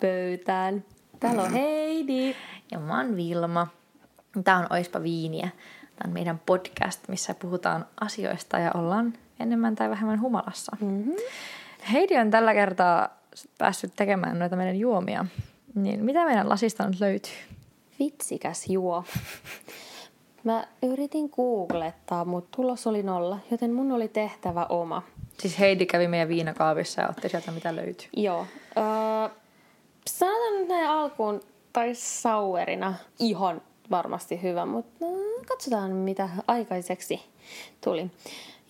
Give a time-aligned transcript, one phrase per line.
[0.00, 0.84] Pöytään.
[1.20, 2.34] Täällä on Heidi.
[2.70, 3.66] Ja mä oon Vilma.
[4.44, 5.48] Tää on Oispa viiniä.
[5.80, 10.76] Tämä on meidän podcast, missä puhutaan asioista ja ollaan enemmän tai vähemmän humalassa.
[10.80, 11.14] Mm-hmm.
[11.92, 13.08] Heidi on tällä kertaa
[13.58, 15.26] päässyt tekemään noita meidän juomia.
[15.74, 17.32] Niin mitä meidän lasista nyt löytyy?
[17.98, 19.04] Vitsikäs juo.
[20.44, 25.02] Mä yritin googlettaa, mutta tulos oli nolla, joten mun oli tehtävä oma.
[25.38, 28.08] Siis Heidi kävi meidän viinakaavissa ja otti sieltä mitä löytyy.
[28.16, 28.46] Joo.
[28.76, 29.39] Öö,
[30.06, 31.40] sanotaan nyt näin alkuun,
[31.72, 35.06] tai sauerina ihan varmasti hyvä, mutta no,
[35.48, 37.20] katsotaan mitä aikaiseksi
[37.84, 38.10] tuli.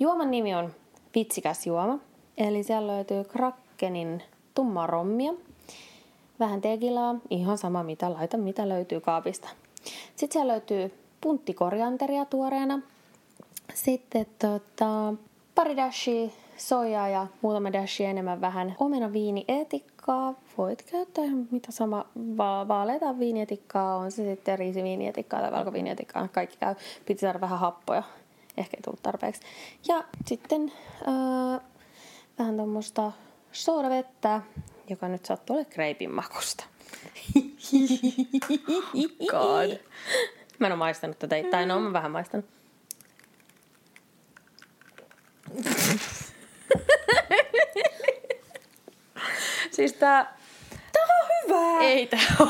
[0.01, 0.75] Juoman nimi on
[1.15, 1.98] Vitsikäs juoma,
[2.39, 4.22] eli siellä löytyy Krakkenin
[4.55, 5.33] tumma rommia,
[6.41, 9.48] vähän tekilaa, ihan sama mitä laita, mitä löytyy kaapista.
[10.17, 12.81] Sitten siellä löytyy punttikorianteria tuoreena,
[13.75, 15.15] sitten tota,
[15.55, 20.34] pari dashia soijaa ja muutama dashi enemmän vähän omena viinietikkaa.
[20.58, 26.75] Voit käyttää mitä sama va- vaaleita viinietikkaa, on se sitten riisiviinietikkaa tai valkoviinietikkaa, kaikki käy.
[27.06, 28.03] Piti saada vähän happoja,
[28.56, 29.42] ehkä ei tullut tarpeeksi.
[29.88, 31.61] Ja sitten öö,
[32.38, 33.12] vähän tuommoista
[33.53, 34.41] soodavettä,
[34.88, 36.64] joka nyt sattuu olemaan kreipin makusta.
[39.31, 39.78] God.
[40.58, 42.47] Mä en ole maistanut tätä, tai no mä vähän maistanut.
[49.81, 50.36] Siis tää...
[50.92, 51.81] Tää on hyvää!
[51.81, 52.48] Ei tää ole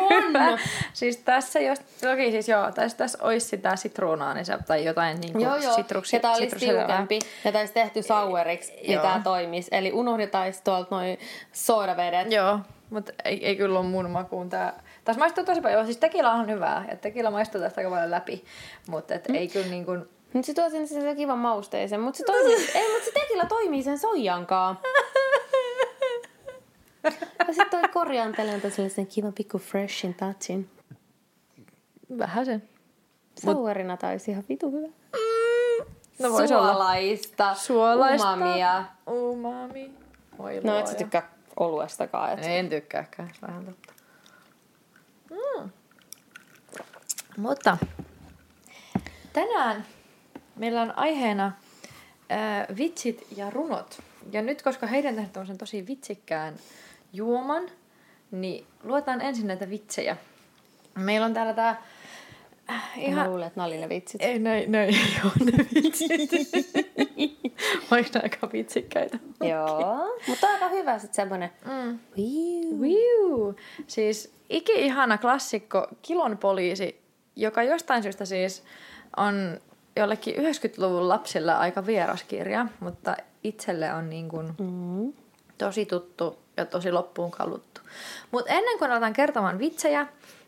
[0.00, 0.22] On.
[0.28, 0.58] hyvä.
[0.92, 1.78] Siis tässä jos...
[1.78, 5.56] Toki siis joo, tässä, tässä olisi sitä sitruunaa niin se, tai jotain niin kuin Joo,
[5.56, 5.74] joo.
[5.74, 7.18] sitruksi, ja tää olisi tiukempi.
[7.44, 9.68] Ja tää olisi tehty saueriksi, niin tää toimisi.
[9.72, 11.18] Eli unohdettaisiin tuolta noin
[11.52, 12.32] soodavedet.
[12.32, 12.58] Joo,
[12.90, 14.82] mutta ei, ei kyllä ole mun makuun tää.
[15.04, 15.84] Tässä maistuu tosi paljon.
[15.84, 16.84] Siis tekila on hyvää.
[16.90, 18.44] Ja tekila maistuu tästä aika paljon läpi.
[18.88, 20.08] Mutta et ei kyllä niin kuin...
[20.32, 22.00] Mutta se tuo sinne sen kivan mausteisen.
[22.00, 24.78] Mutta se, toimii, ei, mut se tekila toimii sen soijankaan.
[27.38, 30.70] Ja sitten toi korianteli antaa sellaisen kivan pikku freshin touchin.
[32.18, 32.62] Vähän sen.
[33.38, 34.88] Sauerina taisi ihan vitu hyvä.
[36.18, 36.72] No vois olla.
[36.72, 38.32] Suolaista, Suolaista.
[38.32, 38.84] umamia.
[39.10, 39.94] Umami.
[40.38, 42.32] Oi No et sä tykkää oluestakaan.
[42.32, 42.38] Et.
[42.42, 43.92] En tykkääkään, vähän totta.
[45.30, 45.70] Mm.
[47.36, 47.78] Mutta
[49.32, 49.86] tänään
[50.56, 51.52] meillä on aiheena
[52.28, 54.02] ää, vitsit ja runot.
[54.32, 56.54] Ja nyt, koska heidän tehnyt tämmöisen tosi vitsikkään
[57.12, 57.64] juoman,
[58.30, 60.16] niin luetaan ensin näitä vitsejä.
[60.98, 61.82] Meillä on täällä tää
[62.70, 63.14] äh, Ihan...
[63.24, 64.22] Mä luulen, että nämä oli ne vitsit.
[64.22, 66.30] Ei, ne, ne ei ole ne vitsit.
[67.90, 69.18] Vaikka ne aika vitsikkäitä.
[69.40, 70.18] Joo.
[70.28, 71.50] Mutta aika hyvä sitten semmonen.
[71.64, 71.98] Mm.
[72.80, 73.54] Viu.
[73.86, 77.00] Siis iki-ihana klassikko Kilon poliisi,
[77.36, 78.62] joka jostain syystä siis
[79.16, 79.60] on
[79.96, 85.12] jollekin 90-luvun lapsilla aika vieras kirja, mutta itselle on niin kuin Mm.
[85.58, 87.80] tosi tuttu ja tosi loppuun kaluttu.
[88.30, 90.06] Mutta ennen kuin aletaan kertomaan vitsejä,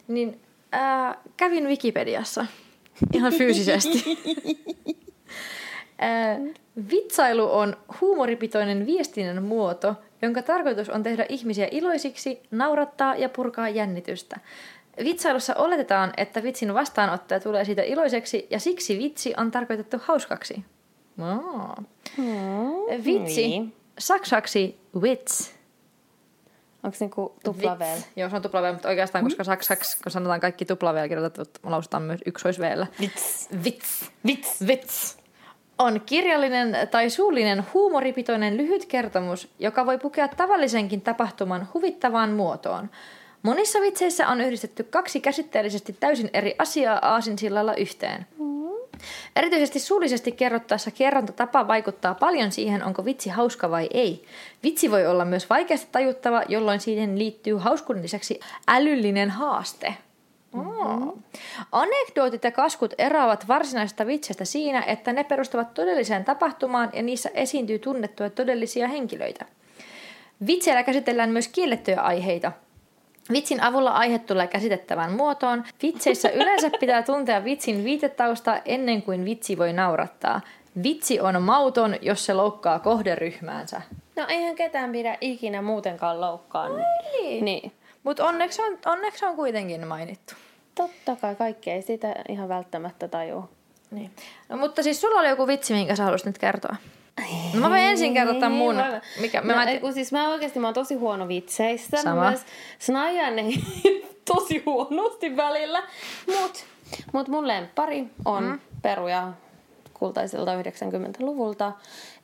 [0.08, 0.40] niin
[0.72, 2.46] ää, kävin Wikipediassa
[3.12, 4.04] ihan fyysisesti.
[5.98, 6.38] ää,
[6.90, 14.40] vitsailu on huumoripitoinen viestinnän muoto, jonka tarkoitus on tehdä ihmisiä iloisiksi, naurattaa ja purkaa jännitystä.
[15.04, 20.64] Vitsailussa oletetaan, että vitsin vastaanottaja tulee siitä iloiseksi ja siksi vitsi on tarkoitettu hauskaksi.
[21.22, 21.84] Oh.
[22.16, 23.04] Mm.
[23.04, 23.72] Vitsi, Niin.
[23.98, 25.54] saksaksi wits.
[26.84, 27.96] Onko se niinku tuplavel?
[27.96, 28.08] Vits.
[28.16, 32.20] Joo, se on tuplavel, mutta oikeastaan, koska saksaksi, kun sanotaan kaikki tuplavel kirjoitetut, lausutaan myös
[32.26, 32.86] yksoisveellä.
[33.00, 33.48] Vits.
[33.64, 34.10] Vits.
[34.26, 34.66] Vits.
[34.66, 35.18] Vits.
[35.78, 42.90] On kirjallinen tai suullinen huumoripitoinen lyhyt kertomus, joka voi pukea tavallisenkin tapahtuman huvittavaan muotoon.
[43.42, 48.26] Monissa vitseissä on yhdistetty kaksi käsitteellisesti täysin eri asiaa aasinsillalla yhteen.
[49.36, 54.24] Erityisesti suullisesti kerrottaessa kerrontatapa vaikuttaa paljon siihen, onko vitsi hauska vai ei.
[54.62, 59.94] Vitsi voi olla myös vaikeasti tajuttava, jolloin siihen liittyy hauskuuden lisäksi älyllinen haaste.
[60.54, 61.22] Mm.
[61.72, 67.78] Anekdootit ja kaskut eroavat varsinaisesta vitsestä siinä, että ne perustuvat todelliseen tapahtumaan ja niissä esiintyy
[67.78, 69.44] tunnettuja todellisia henkilöitä.
[70.46, 72.52] Vitseillä käsitellään myös kiellettyjä aiheita.
[73.32, 75.64] Vitsin avulla aihe tulee käsitettävään muotoon.
[75.82, 80.40] Vitseissä yleensä pitää tuntea vitsin viitetausta ennen kuin vitsi voi naurattaa.
[80.82, 83.82] Vitsi on mauton, jos se loukkaa kohderyhmäänsä.
[84.16, 86.72] No eihän ketään pidä ikinä muutenkaan loukkaan.
[86.76, 87.44] Niin.
[87.44, 87.72] Niin.
[88.02, 90.34] Mutta onneksi on, onneksi on kuitenkin mainittu.
[90.74, 93.48] Totta kai kaikki ei sitä ihan välttämättä tajua.
[93.90, 94.10] Niin.
[94.48, 96.76] No, mutta siis sulla oli joku vitsi, minkä sä haluaisit nyt kertoa.
[97.54, 98.76] No mä voin ensin kertoa tämän mun.
[99.20, 102.02] Mikä, no, mä, kun siis mä oikeasti mä oon tosi huono vitseistä.
[102.02, 102.20] Sama.
[102.20, 102.32] Mä
[102.78, 103.42] snajan ne
[104.34, 105.82] tosi huonosti välillä.
[106.40, 106.64] Mut,
[107.12, 108.60] mut mun lemppari on mm.
[108.82, 109.32] peruja
[109.94, 111.72] kultaisilta 90-luvulta.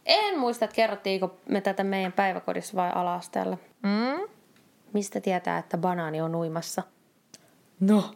[0.07, 3.57] En muista, että kerrottiinko me tätä meidän päiväkodissa vai ala-asteella.
[3.83, 4.29] mm?
[4.93, 6.83] Mistä tietää, että banaani on uimassa?
[7.81, 8.15] No.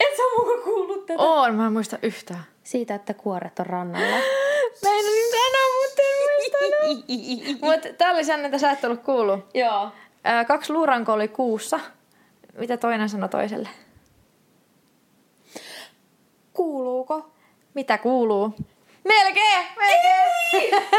[0.00, 1.22] Et sä muka kuullut tätä?
[1.22, 2.44] Oon, mä en muista yhtään.
[2.62, 4.16] Siitä, että kuoret on rannalla.
[4.82, 6.02] Mä en sanoa, mutta
[6.64, 7.60] en muistanut.
[7.62, 9.40] Mut tää oli sen, että sä et ollut kuullut.
[9.54, 9.88] Joo.
[10.24, 11.80] Ää, kaksi luuranko oli kuussa.
[12.58, 13.68] Mitä toinen sanoi toiselle?
[16.52, 17.30] Kuuluuko?
[17.74, 18.54] Mitä kuuluu?
[19.04, 19.66] Melkein!
[19.76, 20.82] Melkein!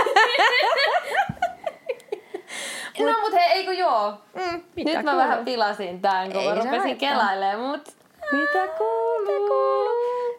[2.99, 4.13] No mut hei, eikö joo?
[4.33, 5.17] Mm, mitä Nyt mä kuuluu?
[5.17, 7.87] vähän pilasin tän, kun Ei mä rupesin kelailemaan, mut
[8.31, 9.89] mitä kuuluu?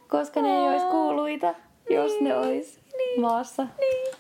[0.09, 1.55] Koska ne ei ois kuuluita,
[1.91, 2.81] jos ne ois
[3.20, 3.62] maassa.
[3.79, 4.15] Niin.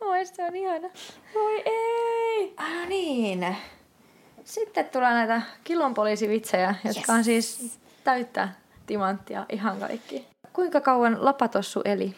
[0.00, 0.88] Oi, se on ihana.
[1.34, 2.54] Voi ei!
[2.56, 3.56] Ah, no niin.
[4.44, 8.48] Sitten tulee näitä kilonpoliisivitsejä, jotka on siis täyttä
[8.86, 10.26] timanttia ihan kaikki.
[10.52, 12.14] Kuinka kauan lapatossu eli,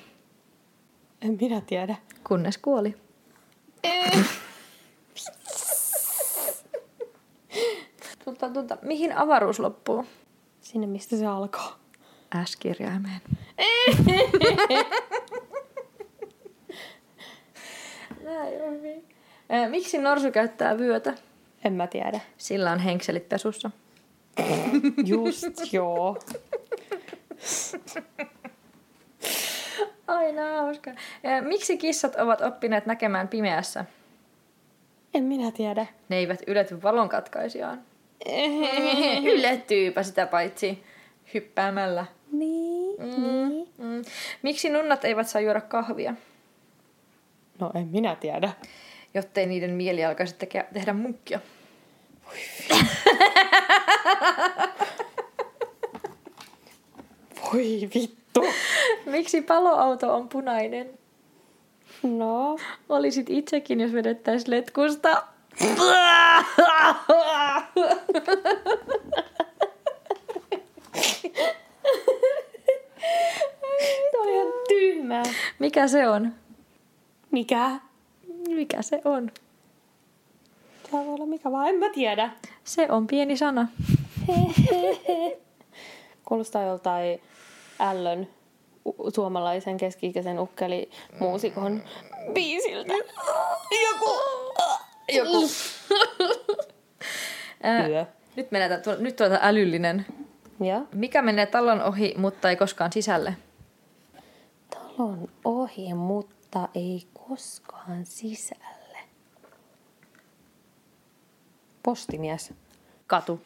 [1.23, 1.97] En minä tiedä.
[2.29, 2.97] kunnes kuoli?
[8.25, 8.79] Tunta, tunta.
[8.83, 10.07] Mihin avaruus loppuu?
[10.61, 11.73] Sinne mistä se alkoi.
[12.45, 13.21] S-kirjaimeen.
[18.67, 19.05] On niin.
[19.53, 21.15] Ö, Miksi norsu käyttää vyötä?
[21.65, 22.21] En mä tiedä.
[22.38, 23.71] Sillä on henkselit pesussa.
[25.06, 26.19] Just joo.
[30.06, 30.91] Aina hauska.
[30.91, 33.85] Ö, Miksi kissat ovat oppineet näkemään pimeässä?
[35.15, 35.87] En minä tiedä.
[36.09, 37.83] Ne eivät ylety valonkatkaisijaan.
[39.35, 40.83] Yllättyypä sitä paitsi
[41.35, 42.06] hyppäämällä.
[42.33, 43.69] Niin, niin.
[43.79, 44.03] Mm.
[44.43, 46.15] Miksi nunnat eivät saa juoda kahvia?
[47.61, 48.53] No en minä tiedä.
[49.15, 51.41] Jottei niiden mieli alkaisi teke- tehdä munkkia.
[57.53, 58.45] Voi vittu.
[59.07, 60.91] Miksi paloauto on punainen?
[62.03, 62.57] No,
[62.89, 65.23] Olisit itsekin, jos vedettäis letkusta.
[74.12, 75.23] toi on ihan tyhmää.
[75.59, 76.40] Mikä se on?
[77.31, 77.71] Mikä?
[78.49, 79.31] Mikä se on?
[80.91, 82.31] Tää voi olla mikä vaan, en mä tiedä.
[82.65, 83.69] Se on pieni sana.
[86.29, 87.21] Kuulostaa joltain
[87.81, 88.29] ällön
[88.87, 90.91] u- suomalaisen keski-ikäisen ukkeli
[91.21, 91.82] muusikon
[92.32, 92.93] biisiltä.
[93.91, 94.11] Joku.
[95.12, 95.49] Joku.
[98.37, 100.06] Nyt, menee, tu- nyt tuota älyllinen.
[100.61, 103.37] Ja Mikä menee talon ohi, mutta ei koskaan sisälle?
[104.71, 108.99] talon ohi, mutta ei koskaan sisälle.
[111.82, 112.55] Postimies.
[113.06, 113.43] Katu.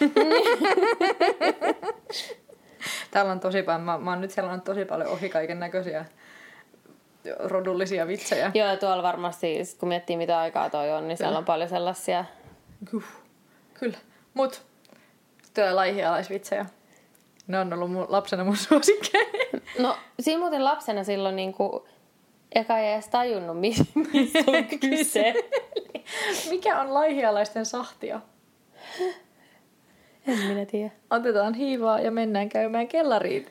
[3.10, 6.04] Täällä on tosi paljon, mä, mä oon nyt sellainen tosi paljon ohi kaiken näköisiä
[7.38, 8.50] rodullisia vitsejä.
[8.54, 12.24] Joo, ja tuolla varmasti, kun miettii mitä aikaa toi on, niin siellä on paljon sellaisia.
[13.74, 13.98] Kyllä.
[14.34, 14.62] Mut
[15.54, 16.66] tulee laihialaisvitsejä.
[17.46, 19.24] Ne on ollut mun, lapsena mun suosikkeja.
[19.78, 21.88] No, siinä muuten lapsena silloin niinku,
[22.54, 23.82] eka ei edes tajunnut, mis-
[24.12, 25.34] mistä on kyse.
[26.50, 28.20] Mikä on laihialaisten sahtia?
[30.28, 30.90] En minä tiedä.
[31.10, 33.46] Otetaan hiivaa ja mennään käymään kellariin.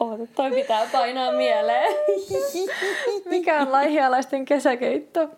[0.00, 1.94] Oota, toi pitää painaa mieleen.
[3.24, 5.28] Mikä on laihialaisten kesäkeitto?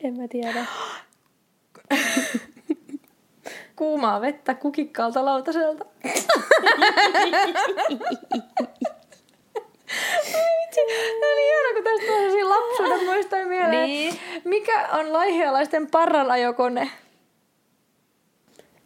[0.00, 0.66] en mä tiedä.
[3.76, 5.84] Kuumaa vettä kukikkaalta lautaselta.
[11.20, 13.86] No niin ihana, kun tästä tulee sellaisia lapsuuden muistoja mieleen.
[13.86, 14.20] Niin.
[14.44, 16.90] Mikä on laihialaisten parranajokone?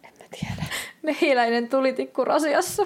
[0.03, 0.65] En mä tiedä.
[1.01, 2.83] Mehiläinen tulitikku rasiassa.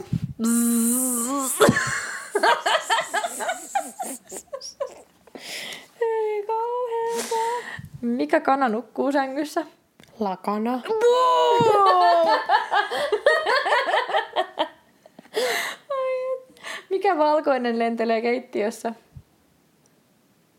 [6.01, 7.35] Ei kauheeta.
[8.01, 9.65] Mikä kana nukkuu sängyssä?
[10.21, 10.81] Lakana.
[16.89, 18.93] Mikä valkoinen lentelee keittiössä?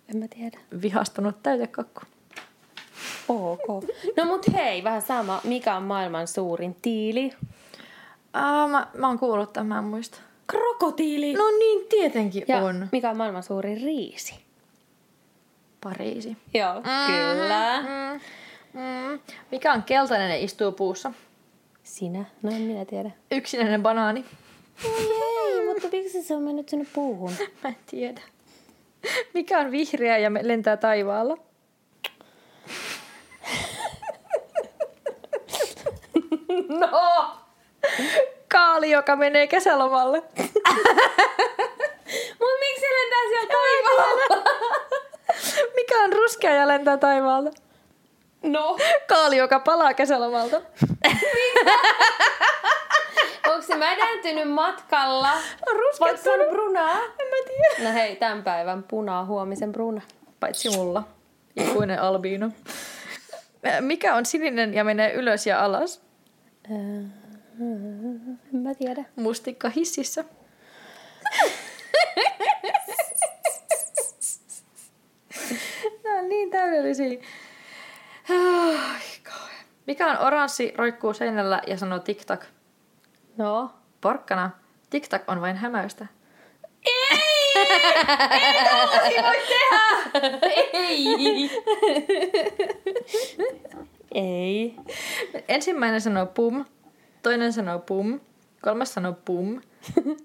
[0.08, 0.58] En mä tiedä.
[0.82, 2.00] Vihastunut täytekakku.
[3.28, 3.84] Ok.
[4.16, 5.40] No mut hei, vähän sama.
[5.44, 7.32] Mikä on maailman suurin tiili?
[8.32, 10.18] Aa, mä, mä oon kuullut tämän, mä en muista.
[10.46, 11.34] Krokotiili.
[11.34, 12.88] No niin, tietenkin ja on.
[12.92, 14.34] mikä on maailman suurin riisi?
[15.84, 16.36] Pariisi.
[16.54, 17.80] Joo, kyllä.
[17.80, 18.20] Mm,
[18.72, 19.20] mm.
[19.50, 21.12] Mikä on keltainen ja istuu puussa?
[21.82, 22.24] Sinä?
[22.42, 23.10] No en minä tiedä.
[23.30, 24.24] Yksinäinen banaani.
[24.84, 27.32] Ei, mutta miksi se on mennyt sinne puuhun?
[27.62, 28.20] Mä en tiedä.
[29.34, 31.36] Mikä on vihreä ja lentää taivaalla?
[36.68, 36.90] No!
[38.48, 40.22] Kaali, joka menee kesälomalle.
[42.40, 44.44] Mut miksi se lentää sieltä taivaalla?
[45.76, 47.61] Mikä on ruskea ja lentää taivaalta?
[48.42, 48.78] No.
[49.06, 50.62] Kaali, joka palaa kesälomalta.
[53.48, 55.32] Onko se mädäntynyt matkalla?
[55.72, 56.96] Ruskea Vai se on brunaa?
[56.96, 57.88] En mä tiedä.
[57.88, 60.00] No hei, tämän päivän punaa, huomisen bruna.
[60.40, 61.04] Paitsi mulla.
[61.56, 62.50] Ikuinen albiino.
[63.80, 66.02] Mikä on sininen ja menee ylös ja alas?
[66.70, 67.12] En
[68.52, 69.04] mä tiedä.
[69.16, 70.24] Mustikka hississä.
[76.04, 77.20] Nämä on niin täydellisiä.
[79.86, 82.46] Mikä on oranssi, roikkuu seinällä ja sanoo tiktak?
[83.36, 83.70] No.
[84.00, 84.50] Porkkana.
[84.90, 86.06] Tiktak on vain hämäystä.
[90.72, 91.50] Ei.
[94.14, 94.76] Ei.
[95.48, 96.64] Ensimmäinen sanoo pum,
[97.22, 98.20] toinen sanoo pum,
[98.62, 99.60] kolmas sanoo pum,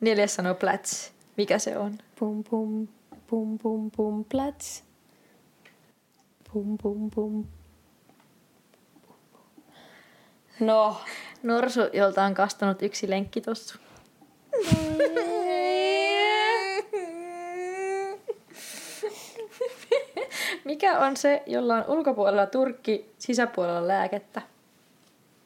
[0.01, 1.13] neljäs sanoo plats.
[1.37, 1.97] Mikä se on?
[2.19, 2.87] Pum pum
[3.27, 4.83] pum pum pum plats.
[6.53, 7.45] Pum pum pum.
[10.59, 10.97] No.
[11.43, 13.77] Norsu, jolta on kastanut yksi lenkkitossu.
[20.65, 24.41] Mikä on se, jolla on ulkopuolella turkki, sisäpuolella lääkettä?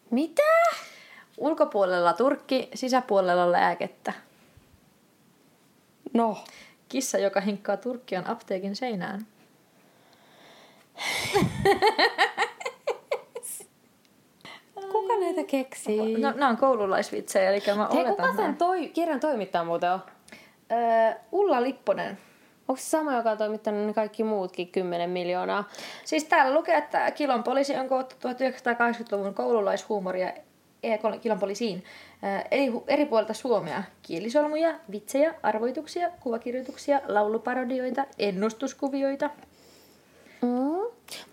[0.10, 0.41] Mitä?
[1.38, 4.13] Ulkopuolella turkki, sisäpuolella lääkettä.
[6.13, 6.44] No.
[6.89, 9.25] Kissa, joka hinkkaa turkkiaan apteekin seinään.
[15.21, 16.17] Näitä keksii?
[16.17, 19.99] No, nämä on koululaisvitsejä, eli mä Hei, oletan kuka sen toi, kirjan toimittaja muuten on?
[20.71, 22.17] Öö, Ulla Lipponen.
[22.67, 25.69] Onko se sama, joka on toimittanut ne kaikki muutkin 10 miljoonaa?
[26.05, 30.33] Siis täällä lukee, että Kilon poliisi on koottu 1980-luvun koululaishuumoria
[30.83, 31.83] e- Kilon poliisiin
[32.73, 33.83] hu- eri puolilta Suomea.
[34.01, 39.29] Kielisolmuja, vitsejä, arvoituksia, kuvakirjoituksia, lauluparodioita, ennustuskuvioita.
[40.41, 40.81] Mm.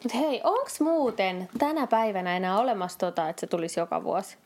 [0.03, 4.37] Mutta hei, onks muuten tänä päivänä enää olemassa tota, että se tulisi joka vuosi?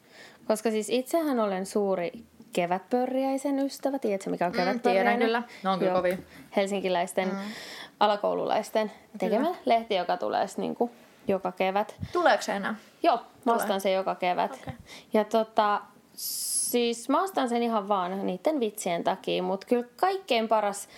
[0.47, 2.13] Koska siis itsehän olen suuri
[2.53, 3.99] kevätpörriäisen ystävä.
[3.99, 5.19] Tiedätkö, mikä on Mm, kevätpörriäinen?
[5.19, 5.43] tiedän kyllä.
[5.63, 5.99] Ne on kyllä Joo.
[5.99, 6.17] kovia.
[6.57, 7.39] Helsinkiläisten mm.
[8.01, 10.91] alakoululaisten tekemä lehti, joka tulee sit niinku
[11.29, 11.95] joka kevät.
[12.13, 12.75] Tuleeko se enää?
[13.03, 14.53] Joo, mä ostan sen joka kevät.
[14.53, 14.75] Okei.
[15.13, 15.81] Ja tota,
[16.15, 20.89] siis mä ostan sen ihan vaan niiden vitsien takia, mutta kyllä kaikkein paras,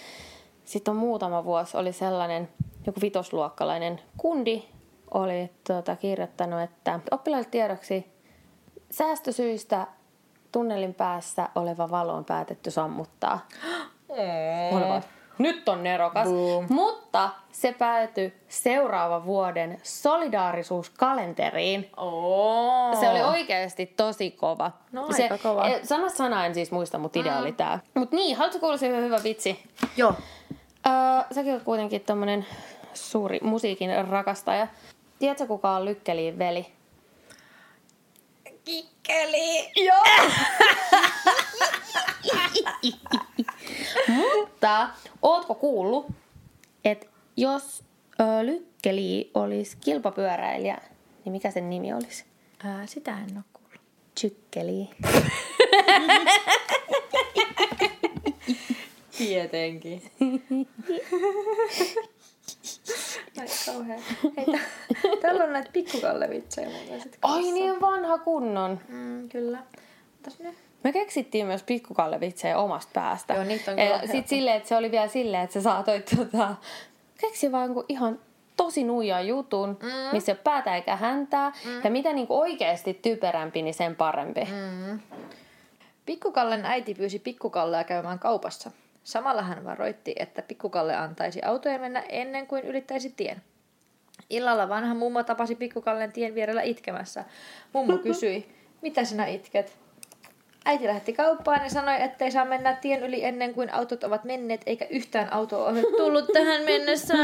[0.64, 2.48] sitten on muutama vuosi, oli sellainen
[2.86, 4.64] joku vitosluokkalainen kundi,
[5.14, 8.14] oli tota, kirjoittanut, että oppilaille tiedoksi
[8.90, 9.86] säästösyistä
[10.52, 13.46] tunnelin päässä oleva valo on päätetty sammuttaa.
[14.72, 15.02] Vaan,
[15.38, 16.28] Nyt on nerokas.
[16.28, 16.66] Boom.
[16.68, 21.90] Mutta se päätyi seuraavan vuoden solidaarisuuskalenteriin.
[21.96, 23.00] Oh.
[23.00, 24.70] Se oli oikeasti tosi kova.
[24.92, 25.68] No, se, aika kova.
[25.68, 27.78] eh, Sana sana en siis muista, mutta idea oli tää.
[27.94, 29.64] Mut niin, haluatko kuulla se hyvä vitsi?
[29.96, 30.14] Joo.
[30.86, 30.92] Öö,
[31.32, 32.46] säkin oot kuitenkin tommonen
[32.94, 34.66] suuri musiikin rakastaja.
[35.18, 36.66] Tiedätkö kuka on Lykkeliin veli?
[38.64, 39.70] Kikkeli.
[39.76, 40.04] Joo!
[44.18, 44.88] Mutta
[45.22, 46.06] ootko kuullut,
[46.84, 47.84] että jos
[48.20, 50.78] ö, Lykkeli olisi kilpapyöräilijä,
[51.24, 52.24] niin mikä sen nimi olisi?
[52.64, 53.80] Ää, sitä en ole kuullut.
[54.20, 54.88] Chykkeli.
[59.18, 60.02] Tietenkin.
[63.40, 63.98] Ai kauhea.
[64.36, 64.58] Hei, tä-
[65.22, 68.80] täällä on näitä pikkukallevitsejä muuten sit Ai niin vanha kunnon.
[68.88, 69.58] Mm, kyllä.
[70.20, 70.54] Otas ne.
[70.84, 73.34] Me keksittiin myös pikkukallevitsejä omasta päästä.
[73.34, 74.12] Joo, niitä on kyllä Ja helppo.
[74.16, 76.54] sit silleen, että se oli vielä silleen, että sä saatoit tota,
[77.20, 78.18] keksiä vaan jonkun ihan
[78.56, 79.88] tosi nuijaa jutun, mm.
[80.12, 81.52] missä ei ole päätä eikä häntää.
[81.64, 81.80] Mm.
[81.84, 84.40] Ja mitä niinku oikeasti typerämpi, niin sen parempi.
[84.44, 85.00] Mm.
[86.06, 88.70] Pikkukallen äiti pyysi Pikkukallea käymään kaupassa.
[89.04, 93.42] Samalla hän varoitti, että Pikkukalle antaisi autojen mennä ennen kuin ylittäisi tien.
[94.30, 97.24] Illalla vanha mummo tapasi Pikkukallen tien vierellä itkemässä.
[97.72, 98.48] Mummo kysyi,
[98.82, 99.78] mitä sinä itket?
[100.66, 104.60] Äiti lähetti kauppaan ja sanoi, ettei saa mennä tien yli ennen kuin autot ovat menneet,
[104.66, 107.14] eikä yhtään autoa ole tullut tähän mennessä.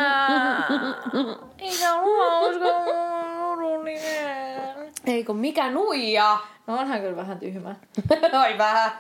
[1.59, 2.85] Ei se ole hauska,
[3.39, 4.93] surullinen.
[5.07, 6.39] Eikö mikä nuija?
[6.71, 7.75] No onhan kyllä vähän tyhmä.
[8.45, 8.93] Oi vähän.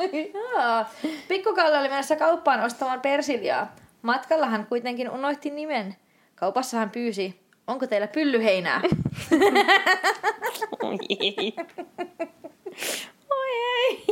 [1.28, 3.74] Pikkukalle oli menossa kauppaan ostamaan persiljaa.
[4.02, 5.96] Matkalla hän kuitenkin unohti nimen.
[6.34, 8.80] Kaupassa hän pyysi, onko teillä pyllyheinää?
[10.82, 11.54] Oi ei.
[13.30, 14.04] Oi ei.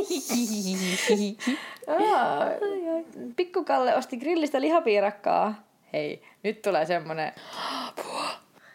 [3.35, 5.63] Pikkukalle osti grillistä lihapiirakkaa.
[5.93, 7.33] Hei, nyt tulee semmonen...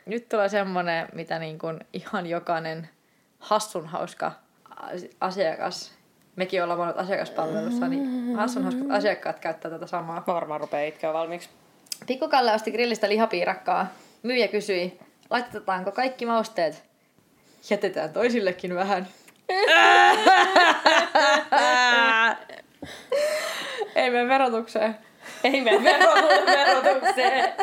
[0.06, 2.88] Nyt tulee semmonen, mitä niin kuin ihan jokainen
[3.38, 4.43] hassun hauska
[5.20, 5.92] asiakas,
[6.36, 10.24] mekin ollaan ollut asiakaspalvelussa, niin hassun hauskat asiakkaat käyttää tätä samaa.
[10.26, 11.48] Varmaan rupeaa itkeä valmiiksi.
[12.06, 13.86] Pikkukalle osti grillistä lihapiirakkaa.
[14.22, 14.98] Myyjä kysyi,
[15.30, 16.84] laitetaanko kaikki mausteet?
[17.70, 19.06] Jätetään toisillekin vähän.
[23.94, 24.98] Ei mene verotukseen.
[25.44, 27.52] Ei mene vero- verotukseen.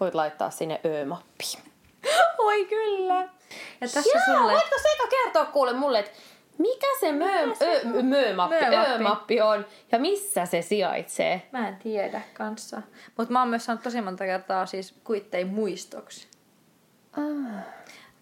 [0.00, 1.44] Voit laittaa sinne ö-mappi.
[2.38, 3.28] Oi kyllä.
[3.80, 4.52] Ja tässä Jaa, sulle...
[4.52, 6.12] voitko se eka kertoa kuule mulle, että
[6.58, 8.92] mikä se mö, ö, möömappi, Möömappi.
[8.92, 11.48] ö-mappi on ja missä se sijaitsee?
[11.52, 12.82] Mä en tiedä kanssa.
[13.16, 16.28] Mutta mä oon myös saanut tosi monta kertaa siis kuittein muistoksi.
[17.12, 17.64] Ah.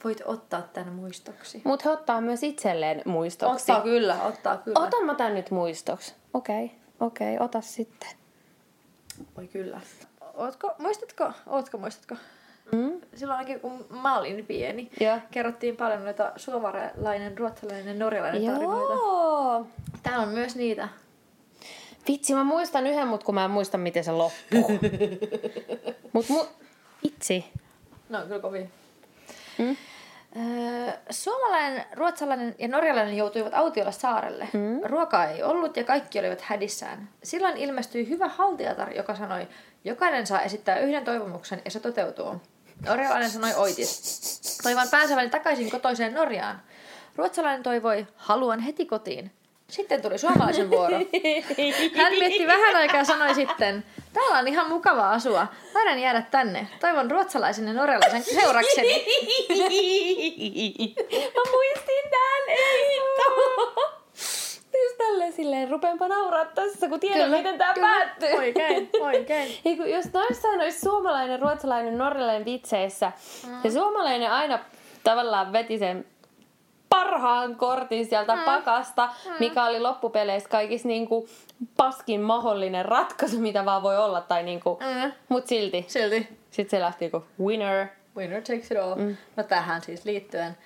[0.05, 1.63] Voit ottaa tän muistoksi.
[1.65, 3.73] Mut he ottaa myös itselleen muistoksi.
[3.73, 4.81] Ottaa kyllä, ottaa kyllä.
[4.81, 6.15] Otan mä tän nyt muistoksi.
[6.35, 8.09] Okei, okay, okei, okay, ota sitten.
[9.37, 9.81] Voi kyllä.
[10.35, 12.15] Ootko, muistatko, ootko muistatko?
[12.73, 13.01] Mm?
[13.15, 15.19] Silloin ainakin kun mä olin pieni, Joo.
[15.31, 18.95] kerrottiin paljon noita suomalainen, ruotsalainen ja norjalainen tarinoita.
[18.95, 19.67] Joo.
[20.03, 20.89] Täällä on myös niitä.
[22.09, 24.71] Vitsi, mä muistan yhden, mut kun mä en muista, miten se loppuu.
[26.13, 26.45] mut mu...
[27.05, 27.45] Vitsi.
[28.09, 28.71] No, kyllä kovin.
[29.59, 29.77] Mm?
[30.37, 34.49] Öö, suomalainen, ruotsalainen ja norjalainen joutuivat autiolla saarelle.
[34.53, 34.81] Mm.
[34.85, 37.09] Ruokaa ei ollut ja kaikki olivat hädissään.
[37.23, 39.49] Silloin ilmestyi hyvä haltijatar, joka sanoi,
[39.85, 42.41] jokainen saa esittää yhden toivomuksen ja se toteutuu.
[42.87, 44.61] Norjalainen sanoi oitis.
[44.63, 46.63] Toivon pääseväni takaisin kotoiseen Norjaan.
[47.17, 49.33] Ruotsalainen toivoi, haluan heti kotiin.
[49.69, 50.97] Sitten tuli suomalaisen vuoro.
[51.97, 55.47] Hän mietti vähän aikaa ja sanoi sitten, täällä on ihan mukava asua.
[55.73, 56.69] Taidan jäädä tänne.
[56.81, 58.95] Toivon ruotsalaisen ja norjalaisen seurakseni.
[61.37, 63.01] mä muistin tän, ei
[65.07, 67.89] tälleen silleen, rupeenpa nauraa tässä, kun tiedän, Kyllä, miten kyllä.
[67.89, 68.33] päättyy.
[68.39, 69.53] Oikein, oikein.
[69.65, 73.13] Ei, kun jos noissain olisi suomalainen, ruotsalainen, norjalainen vitseissä,
[73.47, 73.53] mm.
[73.65, 74.59] ja suomalainen aina
[75.05, 76.05] tavallaan veti sen
[76.89, 78.43] parhaan kortin sieltä mm.
[78.43, 79.33] pakasta, mm.
[79.41, 81.29] mikä oli loppupeleissä kaikissa niinku
[81.77, 85.13] paskin mahdollinen ratkaisu, mitä vaan voi olla, tai niinku, Mm.
[85.29, 85.85] mut silti.
[85.89, 86.29] Silti.
[86.51, 87.87] Sitten se lähti niinku winner.
[88.17, 88.95] Winner takes it all.
[88.95, 89.17] Mm.
[89.37, 90.57] No tähän siis liittyen.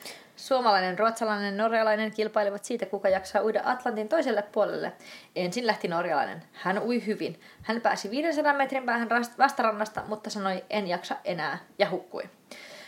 [0.44, 4.92] Suomalainen, ruotsalainen ja norjalainen kilpailivat siitä, kuka jaksaa uida Atlantin toiselle puolelle.
[5.37, 6.42] Ensin lähti norjalainen.
[6.52, 7.40] Hän ui hyvin.
[7.62, 12.22] Hän pääsi 500 metrin päähän vastarannasta, mutta sanoi en jaksa enää ja hukkui.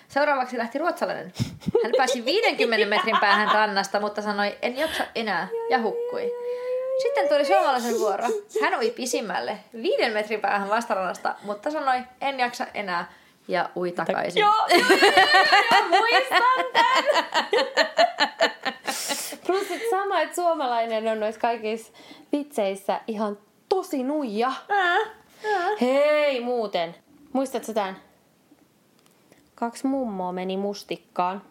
[0.09, 1.33] Seuraavaksi lähti ruotsalainen.
[1.83, 6.33] Hän pääsi 50 metrin päähän rannasta, mutta sanoi en jaksa enää ja hukkui.
[7.03, 8.25] Sitten tuli suomalaisen vuoro.
[8.63, 13.13] Hän ui pisimmälle, viiden metrin päähän vastarannasta, mutta sanoi en jaksa enää
[13.49, 14.41] ja ui takaisin.
[14.41, 14.67] Joo,
[15.89, 17.05] muistan tän.
[19.47, 21.93] Plus sit sama, että suomalainen on noissa kaikissa
[22.33, 24.53] vitseissä ihan tosi nuija.
[25.81, 26.95] Hei muuten,
[27.33, 27.97] muistatko tän?
[29.55, 31.43] Kaksi mummoa meni mustikkaan.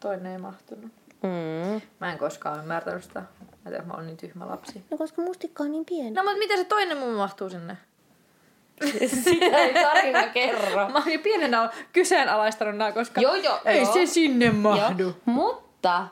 [0.00, 0.92] Toinen ei mahtunut.
[1.22, 1.80] Mm.
[2.00, 3.20] Mä en koskaan ymmärtänyt sitä.
[3.20, 3.26] Mä
[3.66, 4.84] en tiedä, mä oon niin tyhmä lapsi.
[4.90, 6.10] No koska mustikka on niin pieni.
[6.10, 7.76] No mutta miten se toinen mummo mahtuu sinne?
[9.24, 10.88] Sitä ei tarina kerro.
[10.88, 13.92] Mä oon jo pienenä kyseenalaistanut nää, koska Joo, joo, ei joo.
[13.92, 15.02] se sinne mahdu.
[15.02, 15.14] Joo.
[15.24, 16.08] Mutta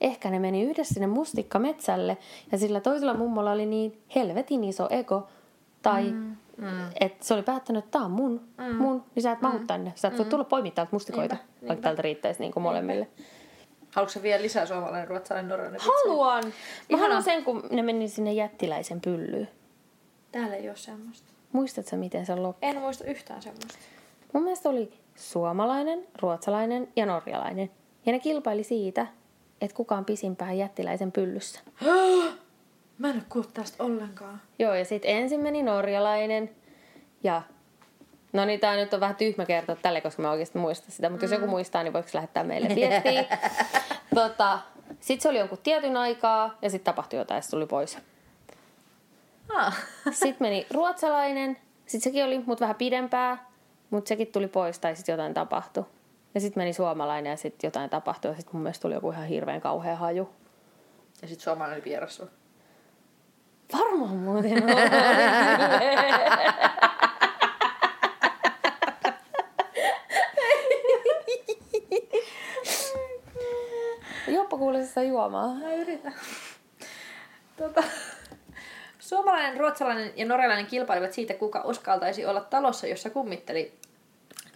[0.00, 2.18] ehkä ne meni yhdessä sinne mustikkametsälle
[2.52, 5.28] ja sillä toisella mummolla oli niin helvetin iso ego.
[5.82, 6.90] Tai mm, mm.
[7.00, 8.76] että se oli päättänyt, että tää on mun, mm.
[8.76, 9.92] mun, niin sä et mahu tänne.
[9.96, 13.08] Sä et voi tulla poimia täältä mustikoita, Niinpä, vaikka täältä riittäisi niin kuin molemmille.
[13.94, 15.80] Haluatko sä vielä lisää suomalainen, ruotsalainen, norjalainen?
[15.80, 16.44] Haluan!
[16.90, 19.48] Mä haluan sen, kun ne meni sinne jättiläisen pyllyyn.
[20.32, 21.32] Täällä ei oo semmoista.
[21.52, 22.68] Muistatko miten se loppui?
[22.68, 23.78] En muista yhtään semmoista.
[24.32, 27.70] Mun mielestä oli suomalainen, ruotsalainen ja norjalainen.
[28.06, 29.06] Ja ne kilpaili siitä,
[29.60, 31.60] että kuka on pisimpään jättiläisen pyllyssä.
[32.98, 34.40] Mä en oo kuullut tästä ollenkaan.
[34.58, 36.50] Joo, ja sitten ensin meni norjalainen.
[37.22, 37.42] Ja
[38.32, 41.10] no niin, tää nyt on vähän tyhmä kertoa tälle, koska mä oikeasti muista sitä.
[41.10, 43.24] Mutta jos joku muistaa, niin voiko lähettää meille viestiä.
[44.14, 44.58] tota,
[45.00, 47.98] sitten se oli jonkun tietyn aikaa, ja sitten tapahtui jotain, ja se tuli pois.
[49.54, 49.76] Ah.
[50.10, 51.58] Sitten meni ruotsalainen.
[51.86, 53.48] Sitten sekin oli, mutta vähän pidempää.
[53.90, 55.84] Mutta sekin tuli pois, tai sitten jotain tapahtui.
[56.34, 58.30] Ja sitten meni suomalainen, ja sitten jotain tapahtui.
[58.30, 60.30] Ja sitten mun mielestä tuli joku ihan hirveän kauhea haju.
[61.22, 62.30] Ja sit suomalainen vieras on.
[63.72, 64.68] Varmaan muuten on.
[74.34, 75.54] Joppa kuulostaa juomaa.
[75.54, 76.14] Mä yritän.
[77.56, 77.82] Tota,
[79.08, 83.72] suomalainen, ruotsalainen ja norjalainen kilpailivat siitä, kuka uskaltaisi olla talossa, jossa kummitteli.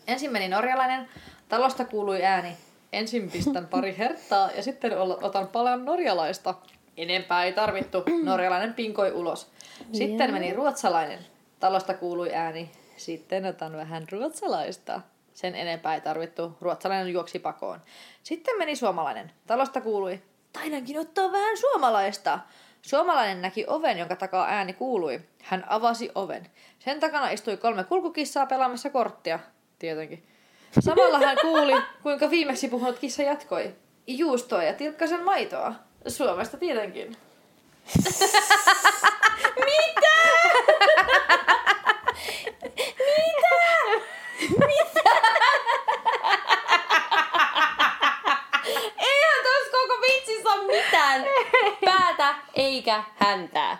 [0.07, 1.09] Ensin meni norjalainen.
[1.49, 2.57] Talosta kuului ääni.
[2.93, 6.55] Ensin pistän pari herttaa ja sitten otan paljon norjalaista.
[6.97, 8.03] Enempää ei tarvittu.
[8.23, 9.51] Norjalainen pinkoi ulos.
[9.93, 11.19] Sitten meni ruotsalainen.
[11.61, 12.71] Talosta kuului ääni.
[12.97, 15.01] Sitten otan vähän ruotsalaista.
[15.35, 16.57] Sen enempää ei tarvittu.
[16.61, 17.81] Ruotsalainen juoksi pakoon.
[18.23, 19.33] Sitten meni suomalainen.
[19.47, 20.23] Talosta kuului.
[20.53, 22.39] Taidankin ottaa vähän suomalaista.
[22.83, 25.21] Suomalainen näki oven, jonka takaa ääni kuului.
[25.43, 26.47] Hän avasi oven.
[26.79, 29.39] Sen takana istui kolme kulkukissaa pelaamassa korttia.
[29.79, 30.23] Tietenkin.
[30.81, 33.75] Samalla hän kuuli, kuinka viimeksi puhunut kissa jatkoi.
[34.07, 35.75] Juustoa ja tilkkasen maitoa.
[36.09, 37.17] Suomesta tietenkin.
[40.63, 41.65] Eihän
[50.65, 51.25] ole mitään
[51.85, 53.79] päätä eikä häntää.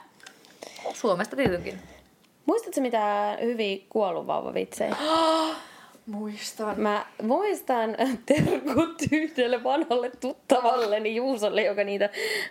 [0.95, 1.79] Suomesta tietenkin.
[2.47, 4.97] Muistatko mitä hyviä kuolluvauvavitsejä?
[6.07, 6.81] Muistan.
[6.81, 12.11] Mä muistan terkut yhdelle vanhalle tuttavalleni Juusolle, joka niitä